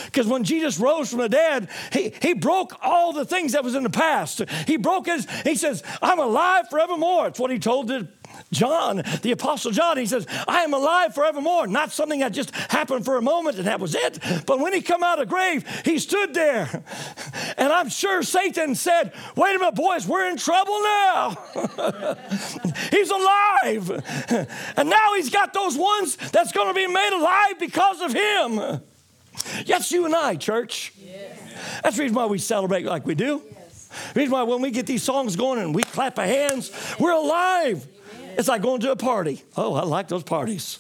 Because 0.06 0.28
when 0.28 0.44
Jesus 0.44 0.80
rose 0.80 1.10
from 1.10 1.20
the 1.20 1.30
dead, 1.30 1.70
he, 1.92 2.14
he 2.22 2.34
broke 2.34 2.78
all 2.82 3.14
the 3.14 3.26
things 3.26 3.54
that 3.54 3.64
was 3.64 3.76
in 3.76 3.84
the 3.84 3.90
past. 3.90 4.42
He 4.68 4.78
broke 4.78 5.08
his, 5.08 5.28
he 5.42 5.56
says, 5.56 5.84
I'm 6.02 6.20
alive 6.20 6.70
forevermore. 6.70 7.28
It's 7.28 7.40
what 7.40 7.52
he 7.52 7.60
told 7.60 7.88
the 7.88 8.08
John, 8.52 9.04
the 9.22 9.32
Apostle 9.32 9.72
John, 9.72 9.98
he 9.98 10.06
says, 10.06 10.26
I 10.48 10.62
am 10.62 10.74
alive 10.74 11.14
forevermore. 11.14 11.68
Not 11.68 11.92
something 11.92 12.20
that 12.22 12.34
just 12.34 12.52
happened 12.56 13.06
for 13.06 13.18
a 13.18 13.22
moment 13.22 13.58
and 13.58 13.68
that 13.68 13.80
was 13.80 13.96
it. 13.96 14.20
But 14.46 14.60
when 14.60 14.74
he 14.74 14.82
come 14.82 15.04
out 15.04 15.20
of 15.20 15.28
the 15.28 15.34
grave, 15.34 15.66
he 15.86 16.00
stood 16.00 16.34
there. 16.34 16.84
And 17.58 17.72
I'm 17.72 17.90
sure 17.90 18.24
Satan 18.24 18.76
said, 18.76 19.14
wait 19.36 19.56
a 19.56 19.60
minute, 19.60 19.76
boys, 19.76 20.08
we're 20.08 20.30
in 20.30 20.38
trouble 20.38 20.80
now. 20.82 21.38
he's 22.92 23.10
alive. 23.10 23.92
And 24.78 24.90
now 24.90 25.14
he's 25.16 25.30
got 25.30 25.54
those 25.54 25.78
ones 25.78 26.16
that's 26.16 26.52
going 26.52 26.68
to 26.68 26.74
be 26.74 26.88
made 26.88 27.14
alive 27.14 27.60
because 27.60 28.02
of 28.02 28.14
him. 28.14 28.82
Yes, 29.66 29.92
you 29.92 30.06
and 30.06 30.16
I, 30.16 30.36
church. 30.36 30.94
Yes. 30.98 31.38
That's 31.84 31.98
the 31.98 32.04
reason 32.04 32.16
why 32.16 32.26
we 32.26 32.38
celebrate 32.38 32.86
like 32.86 33.06
we 33.06 33.16
do. 33.16 33.42
Yes. 33.52 33.90
The 34.14 34.20
reason 34.20 34.32
why 34.32 34.44
when 34.44 34.62
we 34.62 34.72
get 34.72 34.86
these 34.86 35.04
songs 35.04 35.36
going 35.36 35.60
and 35.60 35.74
we 35.74 35.84
clap 35.84 36.18
our 36.20 36.26
hands, 36.26 36.72
we're 37.00 37.12
alive. 37.12 37.86
It's 38.38 38.48
like 38.48 38.62
going 38.62 38.82
to 38.82 38.92
a 38.92 38.96
party. 38.96 39.44
Oh, 39.58 39.74
I 39.74 39.84
like 39.84 40.08
those 40.08 40.24
parties. 40.24 40.80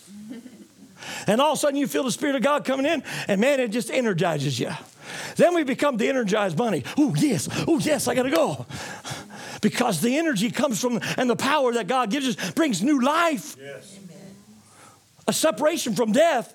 and 1.27 1.41
all 1.41 1.53
of 1.53 1.57
a 1.57 1.59
sudden 1.59 1.77
you 1.77 1.87
feel 1.87 2.03
the 2.03 2.11
Spirit 2.11 2.35
of 2.35 2.41
God 2.41 2.63
coming 2.65 2.85
in, 2.85 3.03
and 3.27 3.41
man, 3.41 3.59
it 3.59 3.69
just 3.69 3.91
energizes 3.91 4.59
you. 4.59 4.71
Then 5.35 5.55
we 5.55 5.63
become 5.63 5.97
the 5.97 6.07
energized 6.07 6.55
bunny. 6.55 6.83
Oh, 6.97 7.15
yes. 7.15 7.49
Oh, 7.67 7.79
yes, 7.79 8.07
I 8.07 8.15
got 8.15 8.23
to 8.23 8.29
go. 8.29 8.65
Because 9.61 10.01
the 10.01 10.17
energy 10.17 10.51
comes 10.51 10.79
from, 10.79 10.99
and 11.17 11.29
the 11.29 11.35
power 11.35 11.73
that 11.73 11.87
God 11.87 12.11
gives 12.11 12.27
us 12.27 12.51
brings 12.51 12.81
new 12.81 13.01
life. 13.01 13.57
Yes. 13.59 13.99
A 15.27 15.33
separation 15.33 15.95
from 15.95 16.11
death 16.11 16.53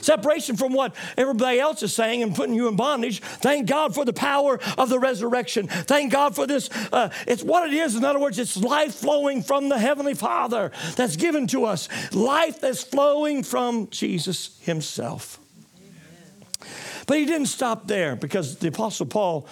separation 0.00 0.56
from 0.56 0.72
what 0.72 0.94
everybody 1.16 1.58
else 1.58 1.82
is 1.82 1.94
saying 1.94 2.22
and 2.22 2.34
putting 2.34 2.54
you 2.54 2.68
in 2.68 2.76
bondage. 2.76 3.20
Thank 3.20 3.66
God 3.68 3.94
for 3.94 4.04
the 4.04 4.12
power 4.12 4.58
of 4.78 4.88
the 4.88 4.98
resurrection. 4.98 5.66
Thank 5.68 6.12
God 6.12 6.34
for 6.34 6.46
this. 6.46 6.68
Uh, 6.92 7.10
it's 7.26 7.42
what 7.42 7.68
it 7.68 7.74
is. 7.74 7.96
In 7.96 8.04
other 8.04 8.18
words, 8.18 8.38
it's 8.38 8.56
life 8.56 8.94
flowing 8.94 9.42
from 9.42 9.68
the 9.68 9.78
Heavenly 9.78 10.14
Father 10.14 10.72
that's 10.96 11.16
given 11.16 11.46
to 11.48 11.64
us, 11.64 11.88
life 12.14 12.60
that's 12.60 12.82
flowing 12.82 13.42
from 13.42 13.88
Jesus 13.90 14.58
Himself. 14.62 15.38
Amen. 15.78 16.68
But 17.06 17.18
He 17.18 17.24
didn't 17.24 17.46
stop 17.46 17.86
there 17.86 18.16
because 18.16 18.56
the 18.56 18.68
Apostle 18.68 19.06
Paul 19.06 19.46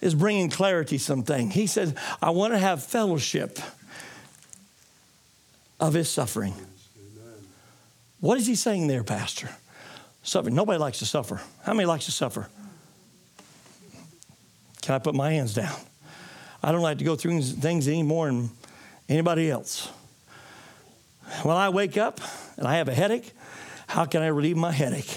is 0.00 0.14
bringing 0.14 0.48
clarity 0.48 0.98
something. 0.98 1.50
He 1.50 1.66
says, 1.66 1.94
I 2.22 2.30
want 2.30 2.52
to 2.52 2.58
have 2.58 2.82
fellowship 2.82 3.58
of 5.78 5.94
his 5.94 6.08
suffering. 6.08 6.54
What 8.20 8.38
is 8.38 8.46
he 8.46 8.54
saying 8.54 8.86
there, 8.86 9.02
Pastor? 9.02 9.48
Suffering. 10.22 10.54
Nobody 10.54 10.78
likes 10.78 10.98
to 10.98 11.06
suffer. 11.06 11.40
How 11.64 11.72
many 11.72 11.86
likes 11.86 12.04
to 12.04 12.12
suffer? 12.12 12.48
Can 14.82 14.94
I 14.94 14.98
put 14.98 15.14
my 15.14 15.32
hands 15.32 15.54
down? 15.54 15.74
I 16.62 16.72
don't 16.72 16.82
like 16.82 16.98
to 16.98 17.04
go 17.04 17.16
through 17.16 17.40
things 17.42 17.88
any 17.88 18.02
more 18.02 18.26
than 18.26 18.50
anybody 19.08 19.50
else. 19.50 19.90
When 21.42 21.56
I 21.56 21.68
wake 21.68 21.96
up 21.96 22.20
and 22.56 22.66
I 22.66 22.76
have 22.76 22.88
a 22.88 22.94
headache, 22.94 23.32
how 23.86 24.04
can 24.04 24.22
I 24.22 24.26
relieve 24.26 24.56
my 24.56 24.72
headache? 24.72 25.16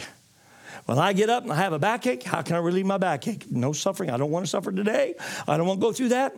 When 0.86 0.98
I 0.98 1.13
get 1.13 1.30
up 1.30 1.44
and 1.44 1.52
I 1.52 1.58
have 1.58 1.74
a 1.74 1.80
backache, 1.80 2.24
how 2.24 2.42
can 2.42 2.56
I 2.56 2.60
relieve 2.60 2.86
my 2.86 2.98
backache? 2.98 3.50
No 3.52 3.74
suffering. 3.74 4.10
I 4.10 4.18
don't 4.18 4.32
want 4.32 4.46
to 4.46 4.50
suffer 4.50 4.72
today. 4.72 5.16
I 5.48 5.58
don't 5.58 5.68
want 5.68 5.80
to 5.80 5.86
go 5.86 5.94
through 5.94 6.10
that. 6.10 6.34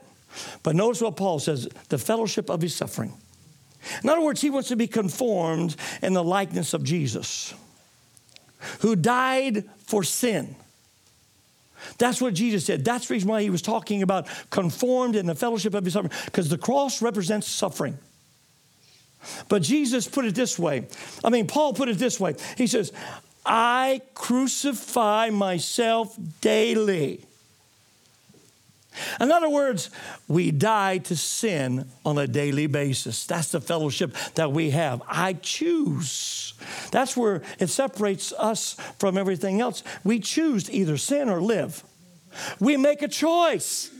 But 0.63 0.75
notice 0.75 1.01
what 1.01 1.15
Paul 1.15 1.39
says 1.39 1.67
the 1.89 1.97
fellowship 1.97 2.49
of 2.49 2.61
his 2.61 2.75
suffering. 2.75 3.13
In 4.03 4.09
other 4.09 4.21
words, 4.21 4.41
he 4.41 4.49
wants 4.49 4.69
to 4.69 4.75
be 4.75 4.87
conformed 4.87 5.75
in 6.01 6.13
the 6.13 6.23
likeness 6.23 6.73
of 6.73 6.83
Jesus. 6.83 7.53
Who 8.79 8.95
died 8.95 9.63
for 9.85 10.03
sin. 10.03 10.55
That's 11.97 12.19
what 12.19 12.33
Jesus 12.33 12.65
said. 12.65 12.83
That's 12.83 13.07
the 13.07 13.13
reason 13.13 13.29
why 13.29 13.41
he 13.41 13.49
was 13.49 13.61
talking 13.61 14.01
about 14.01 14.27
conformed 14.49 15.15
in 15.15 15.25
the 15.25 15.35
fellowship 15.35 15.73
of 15.73 15.83
his 15.83 15.93
suffering, 15.93 16.13
because 16.25 16.49
the 16.49 16.57
cross 16.57 17.01
represents 17.01 17.47
suffering. 17.47 17.97
But 19.49 19.61
Jesus 19.61 20.07
put 20.07 20.25
it 20.25 20.35
this 20.35 20.57
way. 20.57 20.87
I 21.23 21.29
mean, 21.29 21.47
Paul 21.47 21.73
put 21.73 21.89
it 21.89 21.97
this 21.97 22.19
way. 22.19 22.35
He 22.57 22.67
says, 22.67 22.91
I 23.45 24.01
crucify 24.13 25.29
myself 25.29 26.15
daily. 26.41 27.25
In 29.19 29.31
other 29.31 29.49
words, 29.49 29.89
we 30.27 30.51
die 30.51 30.99
to 30.99 31.15
sin 31.15 31.89
on 32.05 32.17
a 32.17 32.27
daily 32.27 32.67
basis. 32.67 33.25
That's 33.25 33.51
the 33.51 33.61
fellowship 33.61 34.15
that 34.35 34.51
we 34.51 34.71
have. 34.71 35.01
I 35.07 35.33
choose. 35.33 36.53
That's 36.91 37.15
where 37.17 37.41
it 37.59 37.67
separates 37.67 38.31
us 38.33 38.75
from 38.99 39.17
everything 39.17 39.61
else. 39.61 39.83
We 40.03 40.19
choose 40.19 40.69
either 40.71 40.97
sin 40.97 41.29
or 41.29 41.41
live. 41.41 41.83
We 42.59 42.77
make 42.77 43.01
a 43.01 43.07
choice. 43.07 43.91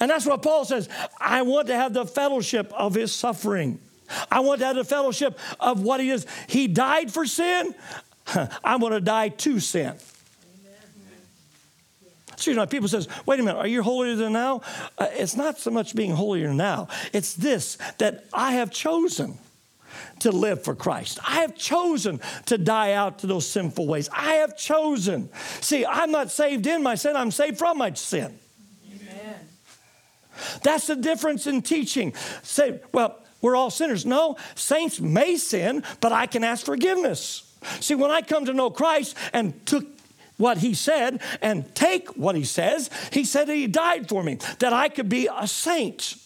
And 0.00 0.10
that's 0.10 0.26
what 0.26 0.42
Paul 0.42 0.64
says 0.64 0.88
I 1.20 1.42
want 1.42 1.68
to 1.68 1.74
have 1.74 1.92
the 1.92 2.04
fellowship 2.04 2.72
of 2.72 2.94
his 2.94 3.14
suffering. 3.14 3.78
I 4.30 4.40
want 4.40 4.60
to 4.60 4.66
have 4.66 4.76
the 4.76 4.84
fellowship 4.84 5.38
of 5.60 5.82
what 5.82 6.00
he 6.00 6.10
is. 6.10 6.26
He 6.48 6.66
died 6.66 7.12
for 7.12 7.26
sin. 7.26 7.74
I 8.64 8.76
want 8.76 8.94
to 8.94 9.00
die 9.00 9.28
to 9.28 9.60
sin. 9.60 9.94
You 12.46 12.54
know, 12.54 12.66
people 12.66 12.88
says, 12.88 13.08
wait 13.26 13.40
a 13.40 13.42
minute, 13.42 13.58
are 13.58 13.66
you 13.66 13.82
holier 13.82 14.16
than 14.16 14.32
now? 14.32 14.62
Uh, 14.96 15.08
it's 15.12 15.36
not 15.36 15.58
so 15.58 15.70
much 15.70 15.94
being 15.94 16.12
holier 16.12 16.52
now. 16.52 16.88
It's 17.12 17.34
this, 17.34 17.78
that 17.98 18.26
I 18.32 18.52
have 18.52 18.70
chosen 18.70 19.38
to 20.20 20.30
live 20.30 20.64
for 20.64 20.74
Christ. 20.74 21.18
I 21.26 21.40
have 21.40 21.56
chosen 21.56 22.20
to 22.46 22.58
die 22.58 22.92
out 22.92 23.20
to 23.20 23.26
those 23.26 23.46
sinful 23.46 23.86
ways. 23.86 24.08
I 24.12 24.34
have 24.34 24.56
chosen. 24.56 25.30
See, 25.60 25.84
I'm 25.84 26.10
not 26.10 26.30
saved 26.30 26.66
in 26.66 26.82
my 26.82 26.94
sin, 26.94 27.16
I'm 27.16 27.30
saved 27.30 27.58
from 27.58 27.78
my 27.78 27.92
sin. 27.94 28.38
Amen. 28.86 29.34
That's 30.62 30.86
the 30.86 30.96
difference 30.96 31.46
in 31.46 31.62
teaching. 31.62 32.14
Say, 32.42 32.80
well, 32.92 33.18
we're 33.40 33.56
all 33.56 33.70
sinners. 33.70 34.04
No, 34.04 34.36
saints 34.54 35.00
may 35.00 35.36
sin, 35.36 35.84
but 36.00 36.12
I 36.12 36.26
can 36.26 36.42
ask 36.42 36.66
forgiveness. 36.66 37.44
See, 37.80 37.94
when 37.94 38.10
I 38.10 38.22
come 38.22 38.44
to 38.46 38.52
know 38.52 38.70
Christ 38.70 39.16
and 39.32 39.64
took 39.66 39.86
what 40.38 40.58
he 40.58 40.72
said 40.72 41.20
and 41.42 41.74
take 41.74 42.16
what 42.16 42.34
he 42.34 42.44
says, 42.44 42.88
he 43.12 43.24
said 43.24 43.48
he 43.48 43.66
died 43.66 44.08
for 44.08 44.22
me, 44.22 44.38
that 44.60 44.72
I 44.72 44.88
could 44.88 45.08
be 45.08 45.28
a 45.32 45.46
saint. 45.46 46.16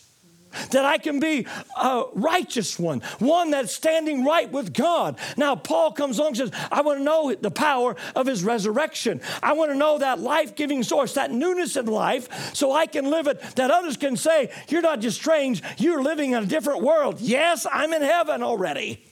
That 0.73 0.85
I 0.85 0.99
can 0.99 1.19
be 1.19 1.47
a 1.81 2.05
righteous 2.13 2.79
one, 2.79 3.01
one 3.21 3.51
that's 3.51 3.75
standing 3.75 4.23
right 4.23 4.51
with 4.53 4.75
God. 4.75 5.19
Now, 5.39 5.57
Paul 5.57 5.93
comes 5.93 6.19
along 6.19 6.29
and 6.29 6.37
says, 6.37 6.51
I 6.71 6.83
want 6.83 6.99
to 6.99 7.05
know 7.05 7.35
the 7.35 7.51
power 7.51 7.97
of 8.15 8.27
his 8.27 8.45
resurrection. 8.45 9.23
I 9.43 9.55
want 9.55 9.71
to 9.71 9.77
know 9.79 9.97
that 9.99 10.21
life 10.21 10.55
giving 10.55 10.83
source, 10.83 11.15
that 11.15 11.31
newness 11.31 11.77
in 11.77 11.87
life, 11.87 12.55
so 12.55 12.71
I 12.71 12.87
can 12.87 13.11
live 13.11 13.29
it, 13.29 13.41
that 13.57 13.71
others 13.71 13.97
can 13.97 14.15
say, 14.17 14.51
You're 14.69 14.83
not 14.83 15.01
just 15.01 15.19
strange, 15.19 15.63
you're 15.79 16.03
living 16.03 16.33
in 16.33 16.43
a 16.43 16.47
different 16.47 16.83
world. 16.83 17.21
Yes, 17.21 17.67
I'm 17.73 17.95
in 17.95 18.03
heaven 18.03 18.43
already. 18.43 19.03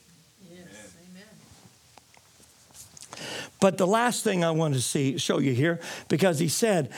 But 3.60 3.78
the 3.78 3.86
last 3.86 4.24
thing 4.24 4.44
I 4.44 4.50
want 4.50 4.74
to 4.74 4.80
see, 4.80 5.18
show 5.18 5.38
you 5.38 5.52
here, 5.52 5.80
because 6.08 6.38
he 6.38 6.48
said, 6.48 6.90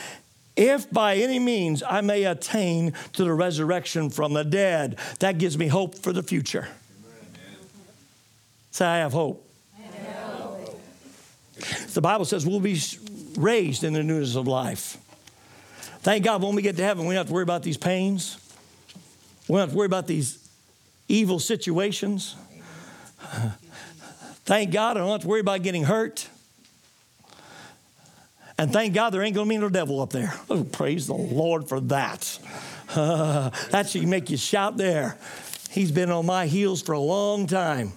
if 0.57 0.91
by 0.91 1.17
any 1.17 1.39
means 1.39 1.83
I 1.83 2.03
may 2.03 2.25
attain 2.25 2.93
to 3.15 3.25
the 3.25 3.33
resurrection 3.33 4.11
from 4.11 4.35
the 4.35 4.45
dead, 4.45 4.99
that 5.21 5.39
gives 5.39 5.57
me 5.57 5.69
hope 5.69 5.97
for 5.97 6.13
the 6.13 6.23
future. 6.23 6.69
Say, 8.71 8.85
hope. 8.85 8.87
I 8.87 8.97
have 8.99 9.13
hope. 9.13 10.81
The 11.95 12.01
Bible 12.01 12.25
says 12.25 12.47
we'll 12.47 12.61
be 12.61 12.79
raised 13.37 13.85
in 13.85 13.93
the 13.93 14.03
newness 14.03 14.35
of 14.35 14.47
life. 14.47 14.97
Thank 16.01 16.25
God 16.25 16.43
when 16.43 16.55
we 16.55 16.63
get 16.63 16.77
to 16.77 16.83
heaven, 16.83 17.07
we 17.07 17.15
don't 17.15 17.21
have 17.21 17.27
to 17.29 17.33
worry 17.33 17.43
about 17.45 17.63
these 17.63 17.77
pains. 17.77 18.39
We 19.47 19.55
don't 19.55 19.61
have 19.61 19.71
to 19.71 19.77
worry 19.77 19.87
about 19.87 20.07
these 20.07 20.39
evil 21.09 21.39
situations. 21.39 22.35
Thank 24.45 24.73
God 24.73 24.97
I 24.97 25.01
don't 25.01 25.11
have 25.11 25.23
to 25.23 25.29
worry 25.29 25.41
about 25.41 25.63
getting 25.63 25.85
hurt. 25.85 26.29
And 28.59 28.73
thank 28.73 28.95
God 28.95 29.11
there 29.11 29.23
ain't 29.23 29.35
going 29.35 29.49
to 29.49 29.55
be 29.55 29.59
no 29.59 29.69
devil 29.69 30.01
up 30.01 30.11
there. 30.11 30.35
Oh, 30.51 30.65
praise 30.65 31.07
the 31.07 31.15
Lord 31.15 31.69
for 31.69 31.81
that. 31.81 32.39
Uh, 32.95 33.51
that 33.71 33.89
should 33.89 34.07
make 34.07 34.31
you 34.31 34.37
shout 34.37 34.77
there. 34.77 35.17
He's 35.71 35.91
been 35.91 36.11
on 36.11 36.27
my 36.27 36.47
heels 36.47 36.83
for 36.83 36.93
a 36.93 37.01
long 37.01 37.47
time. 37.47 37.93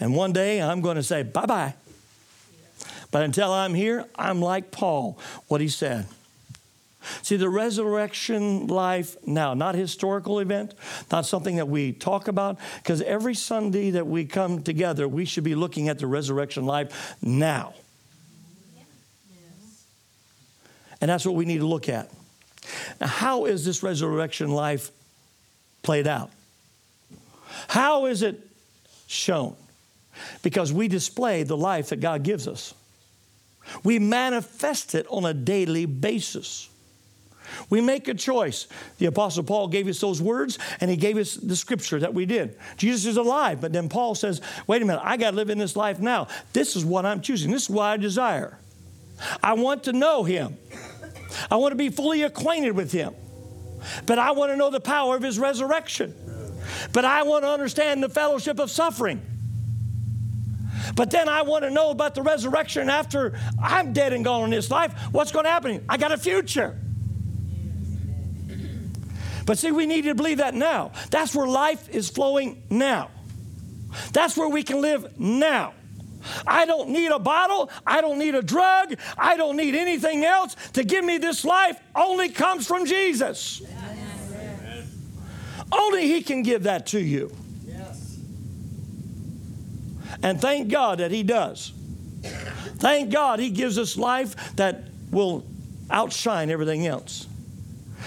And 0.00 0.14
one 0.16 0.32
day 0.32 0.60
I'm 0.62 0.80
going 0.80 0.96
to 0.96 1.02
say 1.02 1.22
bye 1.22 1.46
bye. 1.46 1.74
But 3.10 3.22
until 3.22 3.52
I'm 3.52 3.74
here, 3.74 4.06
I'm 4.16 4.40
like 4.40 4.70
Paul, 4.70 5.18
what 5.48 5.60
he 5.60 5.68
said. 5.68 6.06
See, 7.22 7.36
the 7.36 7.48
resurrection 7.48 8.66
life 8.68 9.16
now, 9.26 9.54
not 9.54 9.74
historical 9.74 10.38
event, 10.38 10.74
not 11.10 11.26
something 11.26 11.56
that 11.56 11.68
we 11.68 11.92
talk 11.92 12.28
about, 12.28 12.58
because 12.76 13.02
every 13.02 13.34
Sunday 13.34 13.90
that 13.90 14.06
we 14.06 14.24
come 14.24 14.62
together, 14.62 15.08
we 15.08 15.24
should 15.24 15.44
be 15.44 15.54
looking 15.54 15.88
at 15.88 15.98
the 15.98 16.06
resurrection 16.06 16.64
life 16.64 17.16
now. 17.20 17.74
And 21.00 21.10
that's 21.10 21.26
what 21.26 21.34
we 21.34 21.44
need 21.44 21.58
to 21.58 21.66
look 21.66 21.88
at. 21.88 22.10
Now, 23.00 23.08
how 23.08 23.46
is 23.46 23.64
this 23.64 23.82
resurrection 23.82 24.52
life 24.52 24.90
played 25.82 26.06
out? 26.06 26.30
How 27.66 28.06
is 28.06 28.22
it 28.22 28.40
shown? 29.08 29.56
Because 30.42 30.72
we 30.72 30.86
display 30.86 31.42
the 31.42 31.56
life 31.56 31.88
that 31.88 32.00
God 32.00 32.22
gives 32.22 32.46
us. 32.46 32.74
We 33.82 33.98
manifest 33.98 34.94
it 34.94 35.06
on 35.08 35.24
a 35.24 35.34
daily 35.34 35.86
basis. 35.86 36.68
We 37.70 37.80
make 37.80 38.08
a 38.08 38.14
choice. 38.14 38.66
The 38.98 39.06
Apostle 39.06 39.44
Paul 39.44 39.68
gave 39.68 39.88
us 39.88 40.00
those 40.00 40.20
words 40.20 40.58
and 40.80 40.90
he 40.90 40.96
gave 40.96 41.16
us 41.16 41.34
the 41.34 41.56
scripture 41.56 42.00
that 42.00 42.14
we 42.14 42.26
did. 42.26 42.56
Jesus 42.76 43.06
is 43.06 43.16
alive, 43.16 43.60
but 43.60 43.72
then 43.72 43.88
Paul 43.88 44.14
says, 44.14 44.40
wait 44.66 44.82
a 44.82 44.84
minute, 44.84 45.02
I 45.04 45.16
got 45.16 45.30
to 45.30 45.36
live 45.36 45.50
in 45.50 45.58
this 45.58 45.76
life 45.76 46.00
now. 46.00 46.28
This 46.52 46.76
is 46.76 46.84
what 46.84 47.06
I'm 47.06 47.20
choosing. 47.20 47.50
This 47.50 47.64
is 47.64 47.70
what 47.70 47.84
I 47.84 47.96
desire. 47.96 48.58
I 49.42 49.54
want 49.54 49.84
to 49.84 49.92
know 49.92 50.24
him. 50.24 50.56
I 51.50 51.56
want 51.56 51.72
to 51.72 51.76
be 51.76 51.88
fully 51.88 52.22
acquainted 52.22 52.72
with 52.72 52.92
him. 52.92 53.14
But 54.06 54.18
I 54.18 54.32
want 54.32 54.52
to 54.52 54.56
know 54.56 54.70
the 54.70 54.80
power 54.80 55.16
of 55.16 55.22
his 55.22 55.38
resurrection. 55.38 56.14
But 56.92 57.04
I 57.04 57.22
want 57.24 57.44
to 57.44 57.48
understand 57.48 58.02
the 58.02 58.08
fellowship 58.08 58.58
of 58.58 58.70
suffering. 58.70 59.20
But 60.94 61.10
then 61.10 61.28
I 61.28 61.42
want 61.42 61.64
to 61.64 61.70
know 61.70 61.90
about 61.90 62.14
the 62.14 62.22
resurrection 62.22 62.90
after 62.90 63.38
I'm 63.60 63.92
dead 63.92 64.12
and 64.12 64.24
gone 64.24 64.44
in 64.44 64.50
this 64.50 64.70
life. 64.70 64.92
What's 65.12 65.32
going 65.32 65.44
to 65.44 65.50
happen? 65.50 65.84
I 65.88 65.96
got 65.96 66.12
a 66.12 66.18
future. 66.18 66.78
But 69.46 69.58
see, 69.58 69.70
we 69.70 69.86
need 69.86 70.02
to 70.02 70.14
believe 70.14 70.38
that 70.38 70.54
now. 70.54 70.92
That's 71.10 71.34
where 71.34 71.46
life 71.46 71.88
is 71.88 72.08
flowing 72.08 72.62
now. 72.70 73.10
That's 74.12 74.36
where 74.36 74.48
we 74.48 74.62
can 74.62 74.80
live 74.80 75.18
now. 75.18 75.74
I 76.46 76.66
don't 76.66 76.90
need 76.90 77.10
a 77.10 77.18
bottle. 77.18 77.70
I 77.86 78.00
don't 78.00 78.18
need 78.18 78.34
a 78.34 78.42
drug. 78.42 78.94
I 79.18 79.36
don't 79.36 79.56
need 79.56 79.74
anything 79.74 80.24
else 80.24 80.54
to 80.74 80.84
give 80.84 81.04
me 81.04 81.18
this 81.18 81.44
life. 81.44 81.78
Only 81.94 82.28
comes 82.28 82.66
from 82.66 82.86
Jesus. 82.86 83.62
Amen. 83.62 84.86
Only 85.72 86.06
He 86.06 86.22
can 86.22 86.42
give 86.42 86.64
that 86.64 86.86
to 86.88 87.00
you. 87.00 87.34
Yes. 87.66 88.18
And 90.22 90.40
thank 90.40 90.68
God 90.68 90.98
that 90.98 91.10
He 91.10 91.22
does. 91.22 91.72
Thank 92.78 93.12
God 93.12 93.40
He 93.40 93.50
gives 93.50 93.78
us 93.78 93.96
life 93.96 94.54
that 94.56 94.84
will 95.10 95.44
outshine 95.90 96.50
everything 96.50 96.86
else. 96.86 97.26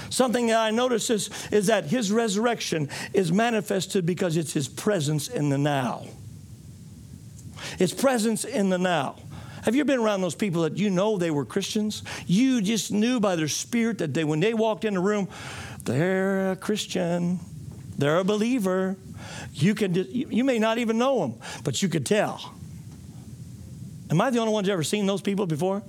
Something 0.09 0.47
that 0.47 0.59
I 0.59 0.71
notice 0.71 1.09
is, 1.09 1.29
is 1.51 1.67
that 1.67 1.85
His 1.85 2.11
resurrection 2.11 2.89
is 3.13 3.31
manifested 3.31 4.05
because 4.05 4.37
it's 4.37 4.53
His 4.53 4.67
presence 4.67 5.27
in 5.27 5.49
the 5.49 5.57
now. 5.57 6.05
His 7.77 7.93
presence 7.93 8.45
in 8.45 8.69
the 8.69 8.77
now. 8.77 9.17
Have 9.63 9.73
you 9.73 9.83
been 9.83 9.99
around 9.99 10.21
those 10.21 10.35
people 10.35 10.61
that 10.61 10.77
you 10.77 10.91
know 10.91 11.17
they 11.17 11.31
were 11.31 11.43
Christians? 11.43 12.03
You 12.27 12.61
just 12.61 12.91
knew 12.91 13.19
by 13.19 13.35
their 13.35 13.47
spirit 13.47 13.97
that 13.97 14.13
they, 14.13 14.23
when 14.23 14.39
they 14.39 14.53
walked 14.53 14.85
in 14.85 14.93
the 14.93 14.99
room, 14.99 15.27
they're 15.83 16.51
a 16.51 16.55
Christian, 16.55 17.39
they're 17.97 18.19
a 18.19 18.23
believer. 18.23 18.95
You 19.53 19.73
can, 19.73 19.95
you 19.95 20.43
may 20.43 20.59
not 20.59 20.77
even 20.77 20.99
know 20.99 21.19
them, 21.21 21.39
but 21.63 21.81
you 21.81 21.89
could 21.89 22.05
tell. 22.05 22.53
Am 24.11 24.21
I 24.21 24.29
the 24.29 24.39
only 24.39 24.53
one 24.53 24.63
who's 24.63 24.71
ever 24.71 24.83
seen 24.83 25.07
those 25.07 25.21
people 25.21 25.47
before? 25.47 25.81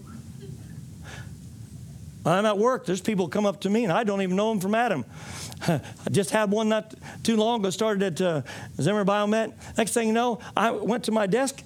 I'm 2.26 2.46
at 2.46 2.58
work, 2.58 2.86
there's 2.86 3.00
people 3.00 3.28
come 3.28 3.46
up 3.46 3.60
to 3.60 3.70
me 3.70 3.84
and 3.84 3.92
I 3.92 4.04
don't 4.04 4.22
even 4.22 4.36
know 4.36 4.50
them 4.50 4.60
from 4.60 4.74
Adam. 4.74 5.04
I 5.68 5.80
just 6.10 6.30
had 6.30 6.50
one 6.50 6.68
not 6.68 6.94
too 7.22 7.36
long 7.36 7.60
ago, 7.60 7.70
started 7.70 8.02
at 8.02 8.20
uh, 8.20 8.42
Zimmer 8.80 9.04
Biomet. 9.04 9.52
Next 9.76 9.92
thing 9.92 10.08
you 10.08 10.14
know, 10.14 10.40
I 10.56 10.70
went 10.70 11.04
to 11.04 11.12
my 11.12 11.26
desk. 11.26 11.62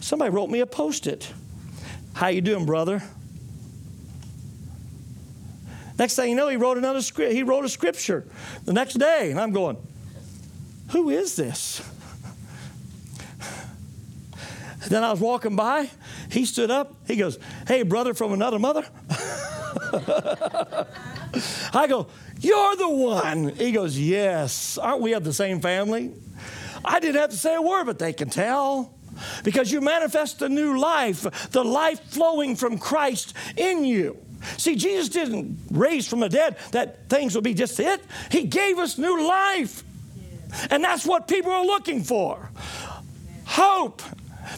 Somebody 0.00 0.30
wrote 0.30 0.50
me 0.50 0.60
a 0.60 0.66
post-it. 0.66 1.32
How 2.14 2.28
you 2.28 2.40
doing, 2.40 2.66
brother? 2.66 3.02
Next 5.98 6.14
thing 6.14 6.30
you 6.30 6.36
know, 6.36 6.48
he 6.48 6.56
wrote 6.56 6.78
another 6.78 7.02
script. 7.02 7.32
He 7.32 7.42
wrote 7.42 7.64
a 7.64 7.68
scripture 7.68 8.24
the 8.64 8.72
next 8.72 8.94
day, 8.94 9.32
and 9.32 9.40
I'm 9.40 9.50
going, 9.50 9.76
"Who 10.90 11.10
is 11.10 11.34
this?" 11.34 11.82
Then 14.88 15.02
I 15.04 15.10
was 15.10 15.20
walking 15.20 15.56
by. 15.56 15.90
He 16.30 16.44
stood 16.44 16.70
up. 16.70 16.94
He 17.06 17.16
goes, 17.16 17.38
Hey, 17.66 17.82
brother 17.82 18.14
from 18.14 18.32
another 18.32 18.58
mother. 18.58 18.86
I 21.72 21.86
go, 21.88 22.06
You're 22.40 22.76
the 22.76 22.88
one. 22.88 23.48
He 23.50 23.72
goes, 23.72 23.98
Yes. 23.98 24.78
Aren't 24.78 25.00
we 25.00 25.14
of 25.14 25.24
the 25.24 25.32
same 25.32 25.60
family? 25.60 26.14
I 26.84 27.00
didn't 27.00 27.20
have 27.20 27.30
to 27.30 27.36
say 27.36 27.54
a 27.54 27.62
word, 27.62 27.84
but 27.84 27.98
they 27.98 28.12
can 28.12 28.30
tell. 28.30 28.94
Because 29.42 29.72
you 29.72 29.80
manifest 29.80 30.38
the 30.38 30.48
new 30.48 30.78
life, 30.78 31.50
the 31.50 31.64
life 31.64 32.00
flowing 32.04 32.54
from 32.54 32.78
Christ 32.78 33.34
in 33.56 33.84
you. 33.84 34.16
See, 34.56 34.76
Jesus 34.76 35.08
didn't 35.08 35.58
raise 35.70 36.06
from 36.06 36.20
the 36.20 36.28
dead 36.28 36.56
that 36.70 37.08
things 37.08 37.34
will 37.34 37.42
be 37.42 37.54
just 37.54 37.80
it. 37.80 38.00
He 38.30 38.44
gave 38.44 38.78
us 38.78 38.96
new 38.96 39.26
life. 39.26 39.82
And 40.70 40.84
that's 40.84 41.04
what 41.04 41.26
people 41.26 41.50
are 41.50 41.64
looking 41.64 42.02
for 42.04 42.50
hope. 43.48 44.02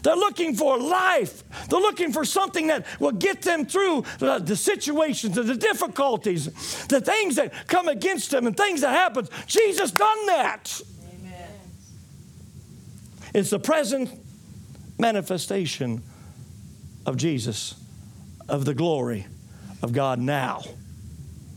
They're 0.03 0.17
looking 0.17 0.55
for 0.55 0.79
life. 0.79 1.43
They're 1.69 1.81
looking 1.81 2.13
for 2.13 2.25
something 2.25 2.69
that 2.69 2.87
will 2.99 3.13
get 3.13 3.43
them 3.43 3.67
through 3.67 4.05
the, 4.19 4.39
the 4.39 4.57
situations 4.57 5.37
and 5.37 5.49
the 5.49 5.57
difficulties, 5.57 6.87
the 6.87 7.01
things 7.01 7.37
that 7.37 7.53
come 7.67 7.89
against 7.89 8.31
them 8.31 8.47
and 8.47 8.57
things 8.57 8.81
that 8.83 8.91
happen. 8.91 9.29
Jesus 9.47 9.91
done 9.91 10.27
that. 10.27 10.81
Amen. 11.13 11.49
It's 13.35 13.51
the 13.51 13.59
present 13.59 14.11
manifestation 14.99 16.03
of 17.07 17.17
Jesus, 17.17 17.75
of 18.49 18.65
the 18.65 18.75
glory 18.75 19.27
of 19.83 19.93
God 19.93 20.19
now. 20.19 20.63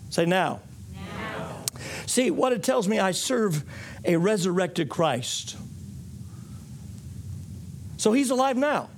Say 0.09 0.25
now. 0.25 0.61
now. 0.93 1.63
See, 2.05 2.31
what 2.31 2.53
it 2.53 2.63
tells 2.63 2.87
me, 2.87 2.99
I 2.99 3.11
serve 3.11 3.63
a 4.05 4.15
resurrected 4.17 4.89
Christ. 4.89 5.57
So 8.03 8.11
he's 8.11 8.31
alive 8.31 8.57
now. 8.57 8.89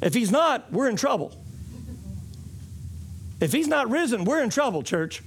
If 0.00 0.14
he's 0.14 0.30
not, 0.30 0.72
we're 0.72 0.88
in 0.88 0.94
trouble. 0.94 1.36
If 3.40 3.50
he's 3.50 3.66
not 3.66 3.90
risen, 3.90 4.24
we're 4.24 4.44
in 4.44 4.48
trouble, 4.48 4.84
church. 4.84 5.24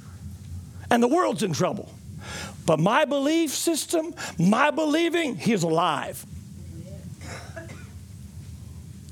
And 0.89 1.04
the 1.04 1.10
world's 1.10 1.44
in 1.44 1.52
trouble. 1.52 1.94
But 2.65 2.80
my 2.80 3.04
belief 3.04 3.50
system, 3.50 4.15
my 4.39 4.72
believing, 4.72 5.36
he's 5.36 5.63
alive. 5.63 6.26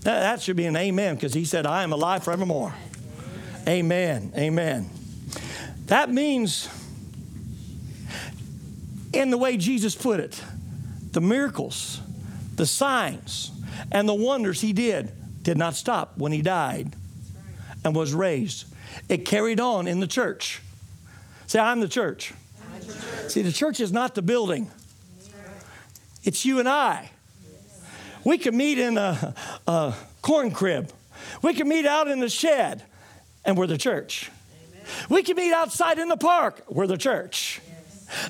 That 0.03 0.41
should 0.41 0.55
be 0.55 0.65
an 0.65 0.77
amen 0.77 1.15
because 1.15 1.33
he 1.33 1.43
said, 1.43 1.65
I 1.65 1.83
am 1.83 1.91
alive 1.91 2.23
forevermore. 2.23 2.73
Amen. 3.67 4.31
Amen. 4.37 4.89
That 5.87 6.09
means, 6.09 6.69
in 9.11 9.29
the 9.29 9.37
way 9.37 9.57
Jesus 9.57 9.93
put 9.93 10.21
it, 10.21 10.41
the 11.11 11.19
miracles 11.19 11.99
the 12.59 12.65
signs 12.65 13.51
and 13.89 14.07
the 14.07 14.13
wonders 14.13 14.59
he 14.59 14.73
did 14.73 15.13
did 15.43 15.57
not 15.57 15.75
stop 15.75 16.17
when 16.17 16.33
he 16.33 16.41
died 16.41 16.93
and 17.85 17.95
was 17.95 18.13
raised. 18.13 18.65
It 19.07 19.19
carried 19.23 19.61
on 19.61 19.87
in 19.87 20.01
the 20.01 20.07
church. 20.07 20.61
Say, 21.47 21.57
I'm 21.57 21.79
the 21.79 21.87
church. 21.87 22.33
See, 23.29 23.43
the 23.43 23.53
church 23.53 23.79
is 23.79 23.93
not 23.93 24.13
the 24.13 24.21
building, 24.21 24.69
it's 26.25 26.45
you 26.45 26.59
and 26.59 26.67
I. 26.67 27.11
We 28.25 28.37
can 28.37 28.57
meet 28.57 28.77
in 28.77 28.97
a, 28.97 29.33
a 29.65 29.93
corn 30.21 30.51
crib, 30.51 30.91
we 31.41 31.53
can 31.53 31.69
meet 31.69 31.85
out 31.85 32.09
in 32.09 32.19
the 32.19 32.29
shed, 32.29 32.83
and 33.45 33.57
we're 33.57 33.67
the 33.67 33.77
church. 33.77 34.29
We 35.07 35.23
can 35.23 35.37
meet 35.37 35.53
outside 35.53 35.97
in 35.97 36.09
the 36.09 36.17
park, 36.17 36.65
we're 36.67 36.87
the 36.87 36.97
church. 36.97 37.61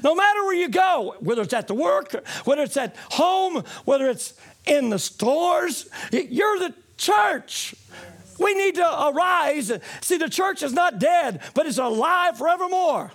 No 0.03 0.15
matter 0.15 0.43
where 0.43 0.55
you 0.55 0.69
go, 0.69 1.15
whether 1.19 1.41
it's 1.41 1.53
at 1.53 1.67
the 1.67 1.73
work, 1.73 2.25
whether 2.45 2.63
it's 2.63 2.77
at 2.77 2.95
home, 3.11 3.63
whether 3.85 4.09
it's 4.09 4.33
in 4.65 4.89
the 4.89 4.99
stores, 4.99 5.89
you're 6.11 6.59
the 6.59 6.73
church. 6.97 7.75
We 8.39 8.53
need 8.53 8.75
to 8.75 9.07
arise. 9.09 9.71
See, 10.01 10.17
the 10.17 10.29
church 10.29 10.63
is 10.63 10.71
not 10.71 10.97
dead, 10.97 11.41
but 11.53 11.65
it's 11.65 11.77
alive 11.77 12.37
forevermore. 12.37 13.11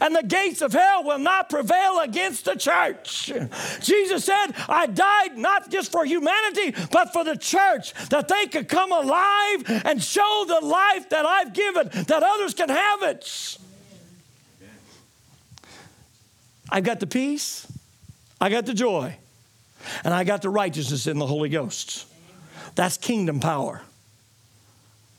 And 0.00 0.14
the 0.14 0.24
gates 0.24 0.60
of 0.60 0.72
hell 0.72 1.04
will 1.04 1.18
not 1.18 1.48
prevail 1.48 2.00
against 2.00 2.46
the 2.46 2.56
church. 2.56 3.32
Jesus 3.80 4.24
said, 4.24 4.48
I 4.68 4.86
died 4.86 5.36
not 5.36 5.70
just 5.70 5.92
for 5.92 6.04
humanity, 6.04 6.74
but 6.90 7.12
for 7.12 7.22
the 7.22 7.36
church, 7.36 7.94
that 8.08 8.26
they 8.26 8.46
could 8.46 8.68
come 8.68 8.90
alive 8.90 9.82
and 9.84 10.02
show 10.02 10.44
the 10.48 10.66
life 10.66 11.10
that 11.10 11.24
I've 11.24 11.52
given, 11.52 11.88
that 12.06 12.22
others 12.24 12.54
can 12.54 12.68
have 12.68 13.02
it. 13.02 13.58
I've 16.70 16.84
got 16.84 17.00
the 17.00 17.06
peace, 17.06 17.66
I 18.40 18.50
got 18.50 18.66
the 18.66 18.74
joy, 18.74 19.16
and 20.04 20.12
I 20.12 20.24
got 20.24 20.42
the 20.42 20.50
righteousness 20.50 21.06
in 21.06 21.18
the 21.18 21.26
Holy 21.26 21.48
Ghost. 21.48 22.06
That's 22.74 22.96
kingdom 22.96 23.40
power. 23.40 23.82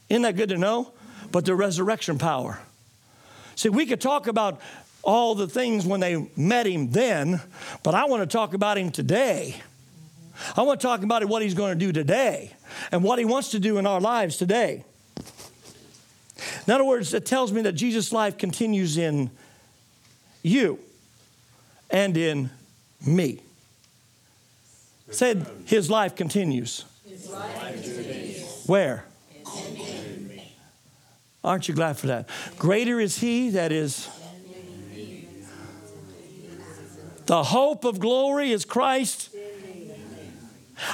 Isn't 0.10 0.22
that 0.24 0.36
good 0.36 0.50
to 0.50 0.58
know? 0.58 0.92
But 1.32 1.46
the 1.46 1.56
resurrection 1.56 2.18
power. 2.18 2.60
See, 3.56 3.70
we 3.70 3.86
could 3.86 4.00
talk 4.00 4.28
about 4.28 4.62
all 5.04 5.36
the 5.36 5.48
things 5.48 5.86
when 5.86 6.00
they 6.00 6.30
met 6.36 6.68
him 6.68 6.92
then, 6.92 7.42
but 7.84 7.96
I 7.96 8.06
want 8.06 8.22
to 8.22 8.28
talk 8.28 8.54
about 8.54 8.78
him 8.78 8.92
today. 8.92 9.62
I 10.56 10.62
want 10.62 10.80
to 10.80 10.86
talk 10.88 11.02
about 11.02 11.26
what 11.26 11.42
he's 11.42 11.54
going 11.54 11.78
to 11.78 11.86
do 11.86 11.92
today 11.92 12.52
and 12.92 13.04
what 13.04 13.18
he 13.18 13.26
wants 13.26 13.52
to 13.52 13.60
do 13.60 13.78
in 13.78 13.88
our 13.88 14.00
lives 14.00 14.38
today. 14.38 14.84
In 16.68 16.74
other 16.74 16.84
words, 16.84 17.14
it 17.14 17.26
tells 17.26 17.52
me 17.52 17.62
that 17.64 17.74
Jesus' 17.74 18.12
life 18.12 18.38
continues 18.38 18.98
in 18.98 19.32
you 20.44 20.80
and 21.89 22.17
in 22.17 22.50
me. 23.06 23.41
Said 25.10 25.47
his 25.65 25.89
life 25.89 26.15
continues. 26.15 26.84
Where? 28.65 29.06
Aren't 31.43 31.69
you 31.69 31.73
glad 31.73 31.97
for 31.97 32.08
that? 32.08 32.30
Greater 32.58 33.00
is 33.00 33.19
he 33.19 33.52
that 33.52 33.71
is. 33.71 34.10
The 37.26 37.43
hope 37.43 37.86
of 37.86 38.00
glory 38.00 38.52
is 38.52 38.65
Christ. 38.65 39.30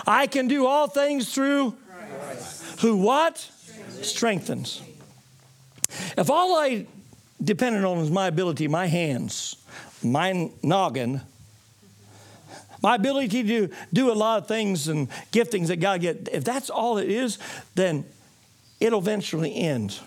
I 0.06 0.28
can 0.28 0.48
do 0.48 0.66
all 0.66 0.88
things 0.88 1.34
through 1.34 1.76
who 2.82 2.98
what? 2.98 3.38
Strengthens. 4.02 4.82
If 6.18 6.30
all 6.30 6.56
I 6.60 6.86
depended 7.44 7.84
on 7.84 8.00
was 8.00 8.12
my 8.12 8.28
ability, 8.28 8.68
my 8.68 8.88
hands, 8.88 9.56
my 10.04 10.52
noggin, 10.62 11.22
my 12.82 12.96
ability 12.96 13.44
to 13.44 13.70
do 13.94 14.12
a 14.12 14.14
lot 14.14 14.42
of 14.42 14.48
things 14.48 14.88
and 14.88 15.10
giftings 15.32 15.68
that 15.68 15.78
God 15.78 16.02
get, 16.02 16.30
if 16.32 16.44
that's 16.44 16.70
all 16.70 16.98
it 16.98 17.10
is, 17.10 17.40
then 17.76 18.06
it'll 18.80 19.00
eventually 19.00 19.56
end. 19.56 20.00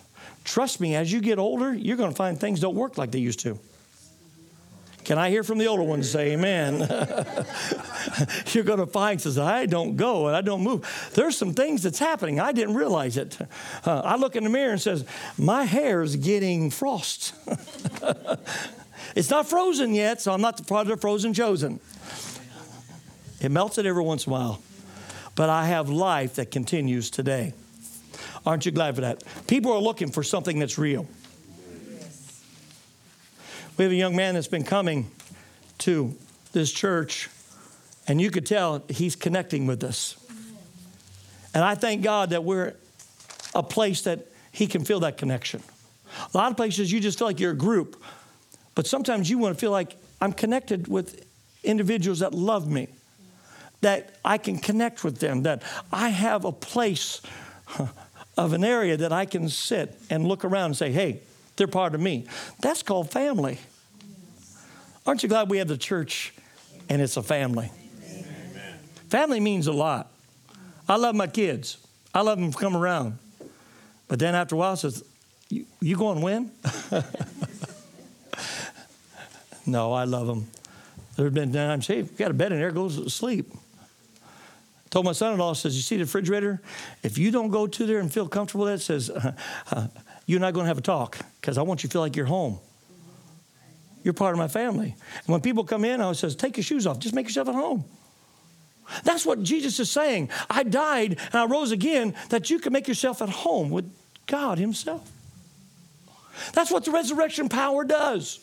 Trust 0.44 0.80
me, 0.80 0.94
as 0.94 1.10
you 1.10 1.20
get 1.20 1.38
older, 1.38 1.72
you're 1.72 1.96
going 1.96 2.10
to 2.10 2.16
find 2.16 2.38
things 2.38 2.60
don't 2.60 2.74
work 2.74 2.98
like 2.98 3.10
they 3.10 3.18
used 3.18 3.40
to. 3.40 3.58
Can 5.06 5.18
I 5.18 5.30
hear 5.30 5.44
from 5.44 5.58
the 5.58 5.66
older 5.66 5.84
ones 5.84 6.10
say 6.10 6.32
amen? 6.32 6.80
You're 8.48 8.64
going 8.64 8.80
to 8.80 8.86
find 8.86 9.20
says 9.20 9.38
I 9.38 9.66
don't 9.66 9.96
go 9.96 10.26
and 10.26 10.34
I 10.34 10.40
don't 10.40 10.62
move. 10.62 11.12
There's 11.14 11.36
some 11.36 11.54
things 11.54 11.84
that's 11.84 12.00
happening. 12.00 12.40
I 12.40 12.50
didn't 12.50 12.74
realize 12.74 13.16
it. 13.16 13.38
Uh, 13.84 14.00
I 14.04 14.16
look 14.16 14.34
in 14.34 14.42
the 14.42 14.50
mirror 14.50 14.72
and 14.72 14.82
says 14.82 15.04
my 15.38 15.62
hair 15.62 16.02
is 16.02 16.16
getting 16.16 16.70
frost. 16.72 17.34
It's 19.14 19.30
not 19.30 19.46
frozen 19.46 19.94
yet, 19.94 20.20
so 20.20 20.32
I'm 20.32 20.40
not 20.40 20.56
the 20.56 20.64
part 20.64 20.88
of 20.88 21.00
frozen 21.00 21.32
chosen. 21.32 21.80
It 23.40 23.50
melts 23.50 23.78
it 23.78 23.86
every 23.86 24.02
once 24.02 24.26
in 24.26 24.32
a 24.32 24.36
while. 24.36 24.62
But 25.34 25.50
I 25.50 25.66
have 25.66 25.88
life 25.90 26.36
that 26.36 26.50
continues 26.50 27.10
today. 27.10 27.52
Aren't 28.44 28.64
you 28.64 28.72
glad 28.72 28.94
for 28.94 29.02
that? 29.02 29.22
People 29.46 29.72
are 29.72 29.80
looking 29.80 30.10
for 30.10 30.22
something 30.22 30.58
that's 30.58 30.78
real. 30.78 31.06
We 33.76 33.84
have 33.84 33.92
a 33.92 33.96
young 33.96 34.16
man 34.16 34.34
that's 34.34 34.48
been 34.48 34.64
coming 34.64 35.10
to 35.78 36.14
this 36.52 36.72
church, 36.72 37.28
and 38.08 38.20
you 38.20 38.30
could 38.30 38.46
tell 38.46 38.82
he's 38.88 39.14
connecting 39.14 39.66
with 39.66 39.84
us. 39.84 40.16
And 41.52 41.62
I 41.62 41.74
thank 41.74 42.02
God 42.02 42.30
that 42.30 42.44
we're 42.44 42.74
a 43.54 43.62
place 43.62 44.02
that 44.02 44.26
he 44.52 44.66
can 44.66 44.84
feel 44.84 45.00
that 45.00 45.18
connection. 45.18 45.62
A 46.32 46.36
lot 46.36 46.50
of 46.50 46.56
places 46.56 46.90
you 46.90 47.00
just 47.00 47.18
feel 47.18 47.26
like 47.26 47.40
you're 47.40 47.52
a 47.52 47.56
group. 47.56 48.02
But 48.76 48.86
sometimes 48.86 49.28
you 49.28 49.38
want 49.38 49.56
to 49.56 49.60
feel 49.60 49.72
like 49.72 49.96
I'm 50.20 50.32
connected 50.32 50.86
with 50.86 51.26
individuals 51.64 52.20
that 52.20 52.32
love 52.32 52.70
me, 52.70 52.86
that 53.80 54.14
I 54.24 54.38
can 54.38 54.58
connect 54.58 55.02
with 55.02 55.18
them, 55.18 55.42
that 55.42 55.64
I 55.92 56.10
have 56.10 56.44
a 56.44 56.52
place 56.52 57.20
of 58.36 58.52
an 58.52 58.62
area 58.62 58.96
that 58.98 59.12
I 59.12 59.24
can 59.24 59.48
sit 59.48 59.98
and 60.10 60.28
look 60.28 60.44
around 60.44 60.66
and 60.66 60.76
say, 60.76 60.92
hey, 60.92 61.20
they're 61.56 61.66
part 61.66 61.94
of 61.94 62.00
me. 62.00 62.26
That's 62.60 62.82
called 62.82 63.10
family. 63.10 63.58
Aren't 65.06 65.22
you 65.22 65.28
glad 65.28 65.48
we 65.48 65.58
have 65.58 65.68
the 65.68 65.78
church 65.78 66.34
and 66.90 67.00
it's 67.00 67.16
a 67.16 67.22
family? 67.22 67.70
Amen. 68.04 68.78
Family 69.08 69.40
means 69.40 69.68
a 69.68 69.72
lot. 69.72 70.12
I 70.86 70.96
love 70.96 71.14
my 71.14 71.28
kids. 71.28 71.78
I 72.14 72.20
love 72.20 72.38
them 72.38 72.52
to 72.52 72.58
come 72.58 72.76
around. 72.76 73.18
But 74.06 74.18
then 74.18 74.34
after 74.34 74.54
a 74.54 74.58
while, 74.58 74.76
says, 74.76 75.02
you, 75.48 75.64
you 75.80 75.96
going 75.96 76.18
to 76.18 76.24
win? 76.24 76.50
No, 79.66 79.92
I 79.92 80.04
love 80.04 80.26
them. 80.26 80.46
There 81.16 81.24
have 81.24 81.34
been 81.34 81.52
times, 81.52 81.86
hey, 81.86 82.02
got 82.02 82.30
a 82.30 82.34
bed 82.34 82.52
in 82.52 82.60
there, 82.60 82.70
go 82.70 82.88
to 82.88 83.10
sleep. 83.10 83.50
I 83.52 84.88
Told 84.90 85.06
my 85.06 85.12
son-in-law, 85.12 85.54
says, 85.54 85.74
you 85.74 85.82
see 85.82 85.96
the 85.96 86.04
refrigerator? 86.04 86.62
If 87.02 87.18
you 87.18 87.30
don't 87.30 87.50
go 87.50 87.66
to 87.66 87.86
there 87.86 87.98
and 87.98 88.12
feel 88.12 88.28
comfortable 88.28 88.66
with 88.66 88.74
it, 88.74 88.80
says, 88.80 89.10
uh, 89.10 89.32
uh, 89.70 89.88
you're 90.26 90.40
not 90.40 90.54
going 90.54 90.64
to 90.64 90.68
have 90.68 90.78
a 90.78 90.82
talk 90.82 91.18
because 91.40 91.58
I 91.58 91.62
want 91.62 91.82
you 91.82 91.88
to 91.88 91.92
feel 91.92 92.02
like 92.02 92.16
you're 92.16 92.26
home. 92.26 92.58
You're 94.04 94.14
part 94.14 94.32
of 94.32 94.38
my 94.38 94.48
family. 94.48 94.94
And 95.24 95.28
when 95.28 95.40
people 95.40 95.64
come 95.64 95.84
in, 95.84 96.00
I 96.00 96.12
says, 96.12 96.36
take 96.36 96.56
your 96.56 96.64
shoes 96.64 96.86
off. 96.86 97.00
Just 97.00 97.14
make 97.14 97.26
yourself 97.26 97.48
at 97.48 97.54
home. 97.54 97.84
That's 99.02 99.26
what 99.26 99.42
Jesus 99.42 99.80
is 99.80 99.90
saying. 99.90 100.30
I 100.48 100.62
died 100.62 101.18
and 101.32 101.34
I 101.34 101.46
rose 101.46 101.72
again 101.72 102.14
that 102.28 102.50
you 102.50 102.60
can 102.60 102.72
make 102.72 102.86
yourself 102.86 103.20
at 103.20 103.28
home 103.28 103.70
with 103.70 103.90
God 104.26 104.58
Himself. 104.58 105.10
That's 106.52 106.70
what 106.70 106.84
the 106.84 106.92
resurrection 106.92 107.48
power 107.48 107.84
does. 107.84 108.38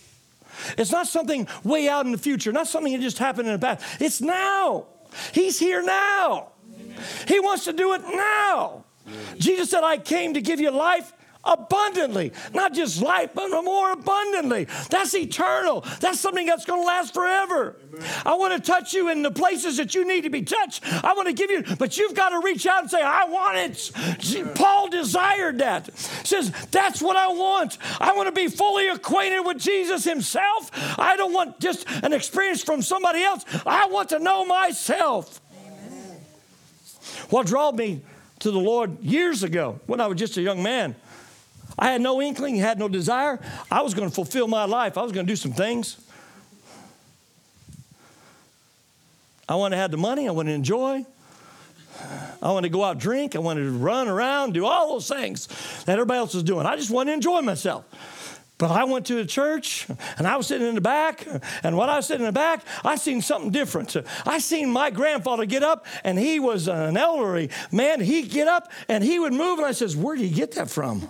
It's 0.77 0.91
not 0.91 1.07
something 1.07 1.47
way 1.63 1.87
out 1.89 2.05
in 2.05 2.11
the 2.11 2.17
future, 2.17 2.51
not 2.51 2.67
something 2.67 2.93
that 2.93 3.01
just 3.01 3.17
happened 3.17 3.47
in 3.47 3.53
the 3.53 3.59
past. 3.59 3.83
It's 4.01 4.21
now. 4.21 4.87
He's 5.31 5.59
here 5.59 5.83
now. 5.83 6.53
Amen. 6.79 6.97
He 7.27 7.39
wants 7.39 7.65
to 7.65 7.73
do 7.73 7.93
it 7.93 8.01
now. 8.01 8.85
Amen. 9.07 9.39
Jesus 9.39 9.69
said, 9.69 9.83
I 9.83 9.97
came 9.97 10.33
to 10.33 10.41
give 10.41 10.59
you 10.59 10.71
life 10.71 11.13
abundantly. 11.43 12.31
Not 12.53 12.73
just 12.73 13.01
life, 13.01 13.31
but 13.33 13.49
more 13.63 13.91
abundantly. 13.91 14.67
That's 14.89 15.13
eternal. 15.13 15.81
That's 15.99 16.19
something 16.19 16.45
that's 16.45 16.65
going 16.65 16.81
to 16.81 16.87
last 16.87 17.13
forever. 17.13 17.75
Amen. 17.93 18.09
I 18.25 18.35
want 18.35 18.53
to 18.53 18.71
touch 18.71 18.93
you 18.93 19.09
in 19.09 19.21
the 19.21 19.31
places 19.31 19.77
that 19.77 19.93
you 19.93 20.07
need 20.07 20.21
to 20.21 20.29
be 20.29 20.41
touched. 20.41 20.83
I 21.03 21.13
want 21.13 21.27
to 21.27 21.33
give 21.33 21.51
you, 21.51 21.75
but 21.77 21.97
you've 21.97 22.15
got 22.15 22.29
to 22.29 22.39
reach 22.39 22.65
out 22.65 22.81
and 22.81 22.89
say, 22.89 23.01
I 23.01 23.25
want 23.25 23.57
it. 23.57 23.91
Amen. 24.35 24.53
Paul 24.55 24.89
desired 24.89 25.59
that. 25.59 25.95
Says, 25.97 26.51
that's 26.71 27.01
what 27.01 27.17
I 27.17 27.27
want. 27.29 27.77
I 27.99 28.13
want 28.15 28.27
to 28.27 28.31
be 28.33 28.47
fully 28.47 28.87
acquainted 28.87 29.41
with 29.41 29.59
Jesus 29.59 30.03
himself. 30.03 30.71
I 30.97 31.15
don't 31.17 31.33
want 31.33 31.59
just 31.59 31.85
an 32.03 32.13
experience 32.13 32.63
from 32.63 32.81
somebody 32.81 33.21
else. 33.23 33.43
I 33.65 33.87
want 33.87 34.09
to 34.09 34.19
know 34.19 34.45
myself. 34.45 35.41
Amen. 35.65 36.17
What 37.29 37.47
drew 37.47 37.71
me 37.73 38.01
to 38.39 38.51
the 38.51 38.59
Lord 38.59 39.01
years 39.01 39.43
ago 39.43 39.79
when 39.85 40.01
I 40.01 40.07
was 40.07 40.19
just 40.19 40.37
a 40.37 40.41
young 40.41 40.61
man 40.61 40.95
I 41.77 41.91
had 41.91 42.01
no 42.01 42.21
inkling, 42.21 42.55
had 42.55 42.79
no 42.79 42.87
desire. 42.87 43.39
I 43.71 43.81
was 43.81 43.93
going 43.93 44.07
to 44.07 44.13
fulfill 44.13 44.47
my 44.47 44.65
life, 44.65 44.97
I 44.97 45.03
was 45.03 45.11
going 45.11 45.25
to 45.25 45.31
do 45.31 45.35
some 45.35 45.53
things. 45.53 45.97
I 49.47 49.55
wanted 49.55 49.75
to 49.75 49.81
have 49.81 49.91
the 49.91 49.97
money, 49.97 50.27
I 50.27 50.31
wanted 50.31 50.51
to 50.51 50.55
enjoy. 50.55 51.05
I 52.41 52.51
wanted 52.51 52.67
to 52.67 52.73
go 52.73 52.83
out 52.83 52.97
drink. 52.97 53.35
I 53.35 53.39
wanted 53.39 53.63
to 53.63 53.71
run 53.71 54.07
around, 54.07 54.53
do 54.53 54.65
all 54.65 54.89
those 54.89 55.07
things 55.07 55.47
that 55.85 55.93
everybody 55.93 56.17
else 56.17 56.33
was 56.33 56.43
doing. 56.43 56.65
I 56.65 56.75
just 56.75 56.91
wanted 56.91 57.11
to 57.11 57.13
enjoy 57.15 57.41
myself. 57.41 57.85
But 58.57 58.71
I 58.71 58.83
went 58.83 59.07
to 59.07 59.15
the 59.15 59.25
church 59.25 59.87
and 60.17 60.27
I 60.27 60.37
was 60.37 60.47
sitting 60.47 60.67
in 60.67 60.75
the 60.75 60.81
back. 60.81 61.27
And 61.63 61.75
when 61.75 61.89
I 61.89 61.97
was 61.97 62.07
sitting 62.07 62.21
in 62.21 62.27
the 62.27 62.31
back, 62.31 62.63
I 62.85 62.95
seen 62.95 63.21
something 63.21 63.51
different. 63.51 63.95
I 64.25 64.39
seen 64.39 64.71
my 64.71 64.89
grandfather 64.89 65.45
get 65.45 65.63
up 65.63 65.85
and 66.03 66.17
he 66.19 66.39
was 66.39 66.67
an 66.67 66.95
elderly 66.95 67.49
man. 67.71 67.99
He'd 67.99 68.29
get 68.29 68.47
up 68.47 68.71
and 68.87 69.03
he 69.03 69.19
would 69.19 69.33
move. 69.33 69.59
And 69.59 69.67
I 69.67 69.71
says, 69.71 69.97
Where 69.97 70.15
do 70.15 70.23
you 70.23 70.33
get 70.33 70.53
that 70.53 70.69
from? 70.69 71.07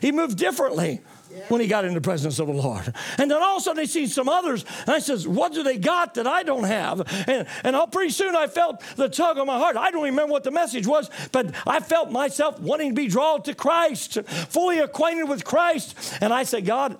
He 0.00 0.12
moved 0.12 0.38
differently 0.38 1.00
when 1.48 1.60
he 1.60 1.66
got 1.66 1.84
in 1.84 1.94
the 1.94 2.00
presence 2.00 2.38
of 2.38 2.48
the 2.48 2.52
Lord. 2.52 2.92
And 3.18 3.30
then 3.30 3.42
all 3.42 3.56
of 3.56 3.62
a 3.62 3.64
sudden 3.64 3.82
he 3.82 3.86
sees 3.86 4.14
some 4.14 4.28
others, 4.28 4.64
and 4.80 4.90
I 4.90 4.98
says, 4.98 5.26
What 5.26 5.52
do 5.52 5.62
they 5.62 5.78
got 5.78 6.14
that 6.14 6.26
I 6.26 6.42
don't 6.42 6.64
have? 6.64 7.00
And, 7.28 7.46
and 7.64 7.76
all, 7.76 7.86
pretty 7.86 8.10
soon 8.10 8.34
I 8.34 8.46
felt 8.46 8.82
the 8.96 9.08
tug 9.08 9.38
on 9.38 9.46
my 9.46 9.58
heart. 9.58 9.76
I 9.76 9.90
don't 9.90 10.02
remember 10.02 10.32
what 10.32 10.44
the 10.44 10.50
message 10.50 10.86
was, 10.86 11.10
but 11.32 11.54
I 11.66 11.80
felt 11.80 12.10
myself 12.10 12.58
wanting 12.60 12.90
to 12.90 12.94
be 12.94 13.08
drawn 13.08 13.42
to 13.42 13.54
Christ, 13.54 14.20
fully 14.48 14.80
acquainted 14.80 15.28
with 15.28 15.44
Christ. 15.44 16.18
And 16.20 16.32
I 16.32 16.42
said, 16.42 16.66
God, 16.66 16.98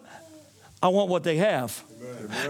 I 0.83 0.89
want 0.89 1.11
what 1.11 1.25
they 1.25 1.37
have. 1.37 1.85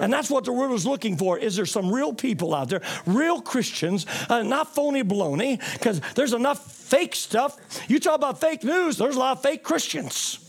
And 0.00 0.12
that's 0.12 0.30
what 0.30 0.44
the 0.44 0.52
world 0.52 0.72
is 0.72 0.86
looking 0.86 1.16
for. 1.16 1.38
Is 1.38 1.56
there 1.56 1.66
some 1.66 1.92
real 1.92 2.12
people 2.12 2.54
out 2.54 2.68
there, 2.68 2.82
real 3.06 3.40
Christians, 3.40 4.06
uh, 4.28 4.42
not 4.42 4.74
phony 4.74 5.02
baloney? 5.02 5.60
Because 5.72 6.00
there's 6.14 6.32
enough 6.32 6.64
fake 6.64 7.14
stuff. 7.14 7.56
You 7.88 7.98
talk 7.98 8.16
about 8.16 8.40
fake 8.40 8.62
news, 8.62 8.98
there's 8.98 9.16
a 9.16 9.18
lot 9.18 9.38
of 9.38 9.42
fake 9.42 9.62
Christians. 9.62 10.46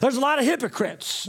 There's 0.00 0.16
a 0.16 0.20
lot 0.20 0.38
of 0.38 0.44
hypocrites. 0.44 1.28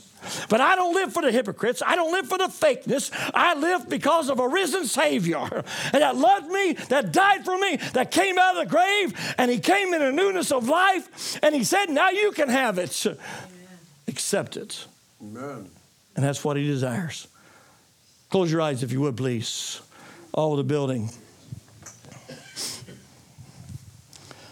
But 0.49 0.61
I 0.61 0.75
don't 0.75 0.93
live 0.93 1.13
for 1.13 1.21
the 1.21 1.31
hypocrites. 1.31 1.81
I 1.85 1.95
don't 1.95 2.11
live 2.11 2.27
for 2.27 2.37
the 2.37 2.47
fakeness. 2.47 3.11
I 3.33 3.55
live 3.55 3.89
because 3.89 4.29
of 4.29 4.39
a 4.39 4.47
risen 4.47 4.85
Savior 4.85 5.37
and 5.37 5.63
that 5.93 6.15
loved 6.15 6.47
me, 6.47 6.73
that 6.89 7.11
died 7.11 7.45
for 7.45 7.57
me, 7.57 7.77
that 7.93 8.11
came 8.11 8.37
out 8.37 8.57
of 8.57 8.65
the 8.65 8.69
grave, 8.69 9.35
and 9.37 9.49
He 9.49 9.59
came 9.59 9.93
in 9.93 10.01
a 10.01 10.11
newness 10.11 10.51
of 10.51 10.67
life, 10.67 11.39
and 11.41 11.55
He 11.55 11.63
said, 11.63 11.89
Now 11.89 12.09
you 12.09 12.31
can 12.31 12.49
have 12.49 12.77
it. 12.77 13.05
Accept 14.07 14.57
it. 14.57 14.85
Amen. 15.21 15.69
And 16.15 16.25
that's 16.25 16.43
what 16.43 16.57
He 16.57 16.65
desires. 16.65 17.27
Close 18.29 18.51
your 18.51 18.61
eyes 18.61 18.83
if 18.83 18.91
you 18.91 19.01
would, 19.01 19.17
please. 19.17 19.81
All 20.33 20.53
of 20.53 20.57
the 20.57 20.63
building. 20.63 21.09